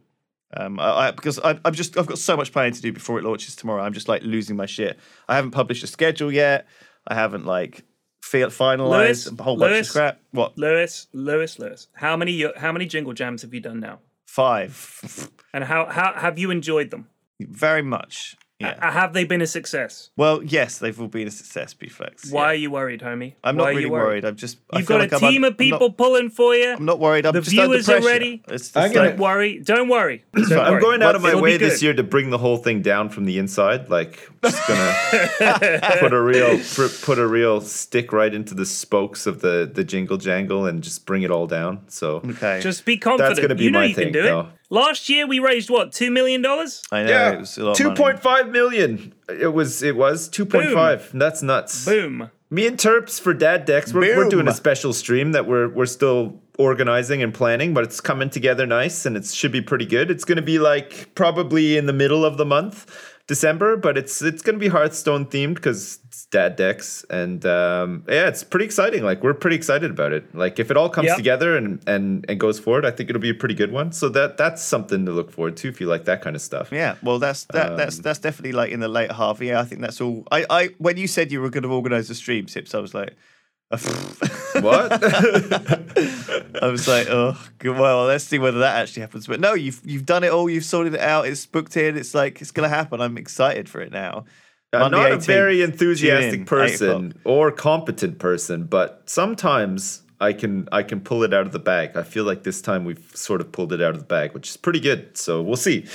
[0.54, 3.18] Um, I, I, because I, I'm just I've got so much planning to do before
[3.18, 3.82] it launches tomorrow.
[3.82, 4.98] I'm just like losing my shit.
[5.28, 6.66] I haven't published a schedule yet.
[7.06, 7.84] I haven't like
[8.22, 10.20] feel finalized Lewis, a whole bunch of crap.
[10.30, 15.30] What lewis lewis lewis how many how many jingle jams have you done now five?
[15.52, 17.08] and how how have you enjoyed them
[17.40, 18.78] Very much Yeah.
[18.80, 20.10] Uh, Have they been a success?
[20.16, 22.30] Well, yes, they've all been a success, B-Flex.
[22.30, 22.46] Why yeah.
[22.50, 23.34] are you worried, homie?
[23.44, 24.24] I'm Why not really you worried.
[24.24, 24.58] I'm just.
[24.74, 26.72] You've feel got like a I'm un- team of I'm not- people pulling for you.
[26.72, 27.26] I'm not worried.
[27.26, 28.06] I'm the just under viewers are pressure.
[28.06, 28.42] ready.
[28.48, 29.58] It's just I'm Don't gonna- worry.
[29.60, 30.24] Don't worry.
[30.34, 33.08] Don't I'm going out of my way this year to bring the whole thing down
[33.08, 33.88] from the inside.
[33.90, 39.26] Like, just gonna put a real put, put a real stick right into the spokes
[39.26, 41.80] of the the jingle jangle and just bring it all down.
[41.88, 42.60] So okay.
[42.62, 43.40] Just be confident.
[43.40, 44.40] gonna be you know my you thing, can do though.
[44.40, 44.46] it.
[44.72, 46.82] Last year we raised what two million dollars.
[46.90, 47.76] I know yeah, it was a lot.
[47.76, 48.02] two of money.
[48.04, 49.12] point five million.
[49.28, 51.10] It was it was two point five.
[51.12, 51.84] That's nuts.
[51.84, 52.30] Boom.
[52.48, 55.84] Me and Terps for Dad Decks, we're, we're doing a special stream that we're we're
[55.84, 60.10] still organizing and planning, but it's coming together nice and it should be pretty good.
[60.10, 64.20] It's going to be like probably in the middle of the month, December, but it's
[64.20, 68.64] it's going to be Hearthstone themed because it's Dad Decks and um, yeah, it's pretty
[68.66, 69.04] exciting.
[69.04, 70.34] Like we're pretty excited about it.
[70.34, 71.16] Like if it all comes Yep.
[71.16, 73.92] together and and and goes forward, I think it'll be a pretty good one.
[73.92, 76.70] So that that's something to look forward to if you like that kind of stuff.
[76.72, 79.40] Yeah, well, that's that, that's Um, that's definitely like in the late half.
[79.40, 80.26] Yeah, I think that's all.
[80.32, 82.92] I, I when you said you were going to organise the stream tips, I was
[82.92, 83.14] like,
[83.72, 84.92] What?
[86.62, 89.26] I was like, oh, good, well, let's see whether that actually happens.
[89.26, 90.50] But no, you've you've done it all.
[90.50, 91.26] You've sorted it out.
[91.26, 91.96] It's booked in.
[91.96, 93.00] It's like it's going to happen.
[93.00, 94.24] I'm excited for it now.
[94.74, 100.32] I'm Monday not a very tune in, enthusiastic person or competent person, but sometimes I
[100.32, 101.96] can I can pull it out of the bag.
[101.96, 104.50] I feel like this time we've sort of pulled it out of the bag, which
[104.50, 105.16] is pretty good.
[105.16, 105.86] So we'll see.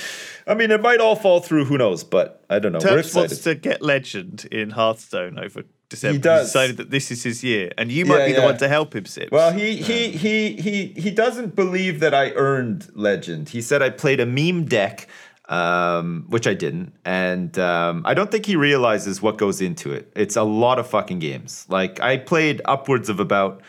[0.46, 1.64] I mean, it might all fall through.
[1.64, 2.04] Who knows?
[2.04, 2.78] But I don't know.
[2.82, 6.12] We're Terps wants to get legend in Hearthstone over December.
[6.14, 6.46] He does.
[6.48, 8.44] decided that this is his year, and you might Yeah, be the yeah.
[8.46, 9.30] one to help him, Sips.
[9.30, 13.48] Well, he he he he he doesn't believe that I earned legend.
[13.48, 15.08] He said I played a meme deck,
[15.48, 20.12] um, which I didn't, and um, I don't think he realizes what goes into it.
[20.14, 21.64] It's a lot of fucking games.
[21.68, 23.62] Like I played upwards of about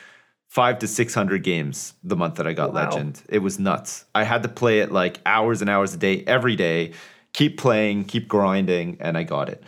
[0.48, 2.90] five to six hundred games the month that I got Wow.
[2.90, 3.22] legend.
[3.30, 4.06] It was nuts.
[4.14, 6.92] I had to play it like hours and hours a day, every day.
[7.34, 9.64] Keep playing, keep grinding, and I got it.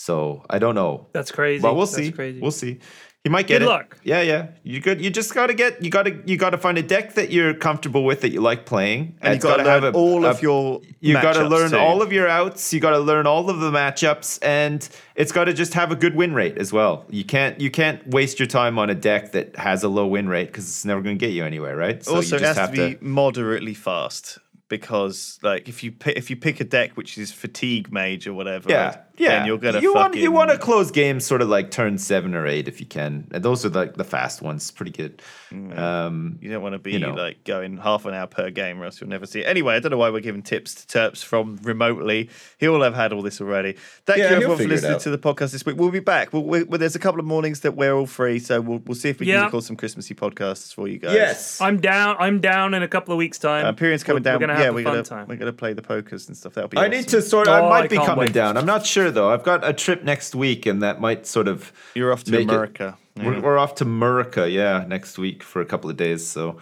[0.00, 1.08] So I don't know.
[1.12, 1.60] That's crazy.
[1.60, 2.12] But we'll That's see.
[2.12, 2.40] Crazy.
[2.40, 2.78] We'll see.
[3.24, 3.68] He might get Good it.
[3.68, 3.98] luck.
[4.04, 4.46] Yeah, yeah.
[4.62, 5.00] You good.
[5.02, 5.82] You just gotta get.
[5.82, 6.22] You gotta.
[6.24, 9.44] You gotta find a deck that you're comfortable with that you like playing, and it's
[9.44, 10.80] you've got to gotta learn all a- of your.
[11.00, 11.78] You got to learn too.
[11.78, 12.72] all of your outs.
[12.72, 15.96] You got to learn all of the matchups, and it's got to just have a
[15.96, 17.04] good win rate as well.
[17.10, 17.60] You can't.
[17.60, 20.64] You can't waste your time on a deck that has a low win rate because
[20.68, 22.02] it's never going to get you anywhere, right?
[22.04, 24.38] So also, you it just has have to be moderately fast
[24.68, 28.32] because, like, if you pick, if you pick a deck which is fatigue mage or
[28.32, 29.28] whatever, Yeah, yeah.
[29.38, 32.34] then you're gonna you want you want to close games sort of like turn seven
[32.34, 33.26] or eight if you can.
[33.32, 34.70] And those are like the fast ones.
[34.70, 35.22] Pretty good.
[35.52, 37.14] Um, You don't want to be you know.
[37.14, 39.44] like going half an hour per game, or else you'll never see it.
[39.46, 42.30] Anyway, I don't know why we're giving tips to Terps from remotely.
[42.58, 43.74] He'll have had all this already.
[44.06, 45.76] Thank Yeah, you he'll everyone for listening to the podcast this week.
[45.76, 46.32] We'll be back.
[46.32, 48.94] We'll, we well, there's a couple of mornings that we're all free, so we'll we'll
[48.94, 49.36] see if we Yeah.
[49.36, 51.14] can record some Christmassy podcasts for you guys.
[51.14, 51.60] yes.
[51.60, 52.16] I'm down.
[52.18, 53.64] I'm down in a couple of weeks' time.
[53.66, 54.40] Uh, Pyrion's coming We're- down.
[54.40, 55.26] We're gonna have yeah, we're gonna time.
[55.28, 56.54] we're gonna play the pokers and stuff.
[56.54, 56.76] That'll be.
[56.76, 56.90] I awesome.
[56.92, 57.48] need to sort.
[57.48, 58.32] Oh, I I might be coming wait.
[58.32, 58.56] down.
[58.56, 59.30] I'm not sure though.
[59.30, 61.72] I've got a trip next week, and that might sort of.
[61.94, 62.96] You're off to make it- America.
[63.16, 63.26] Yeah.
[63.26, 66.24] We're, we're off to America, yeah, next week for a couple of days.
[66.26, 66.58] So,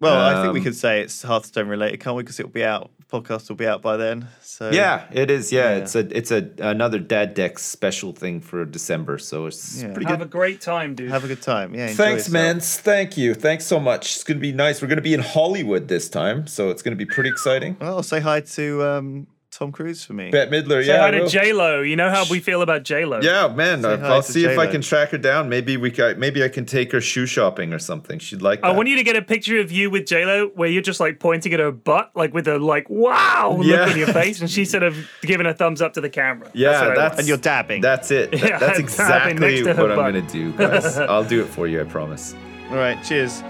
[0.00, 2.22] Well, I think we Um, could say it's Hearthstone related, can't we?
[2.24, 2.90] Because it'll be out.
[3.12, 4.28] Podcast will be out by then.
[4.40, 5.52] So yeah, it is.
[5.52, 5.76] Yeah, Yeah.
[5.82, 9.18] it's a it's a another Dad Deck special thing for December.
[9.18, 9.88] So it's Yeah.
[9.92, 10.18] pretty Have good.
[10.20, 11.10] Have a great time, dude.
[11.10, 11.74] have a good time.
[11.74, 11.88] Yeah.
[11.88, 12.60] Thanks, man.
[12.60, 13.34] Thank you.
[13.34, 14.14] Thanks so much.
[14.14, 14.80] It's gonna be nice.
[14.80, 17.76] We're gonna be in Hollywood this time, so it's gonna be pretty exciting.
[17.80, 19.26] Well, say hi to um,
[19.60, 20.30] Tom Cruise for me.
[20.30, 21.00] Bette Midler, Say yeah.
[21.00, 21.28] hi I to will.
[21.28, 21.82] J Lo.
[21.82, 23.20] You know how we feel about J Lo.
[23.22, 23.82] Yeah, man.
[23.82, 24.72] Say I'll, I'll to see if I J-Lo.
[24.72, 25.50] can track her down.
[25.50, 28.18] Maybe we can, maybe I can take her shoe shopping or something.
[28.18, 28.68] She'd like that.
[28.68, 30.98] I want you to get a picture of you with J Lo where you're just
[30.98, 33.80] like pointing at her butt, like with a like wow Yeah.
[33.82, 36.50] look on your face, and she's sort of giving a thumbs up to the camera.
[36.54, 37.18] Yeah, what I that's.
[37.18, 37.82] And you're dabbing.
[37.82, 38.30] That's it.
[38.30, 40.96] That- Yeah, that's exactly next to what I'm gonna do, guys.
[40.98, 41.82] I'll do it for you.
[41.82, 42.34] I promise.
[42.70, 42.96] All right.
[43.04, 43.42] Cheers.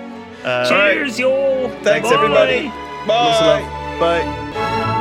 [0.43, 1.69] Uh, Cheers, y'all.
[1.85, 2.15] Thanks, Bye.
[2.17, 2.65] everybody.
[3.07, 4.01] lots Bye.
[4.01, 4.97] Bye.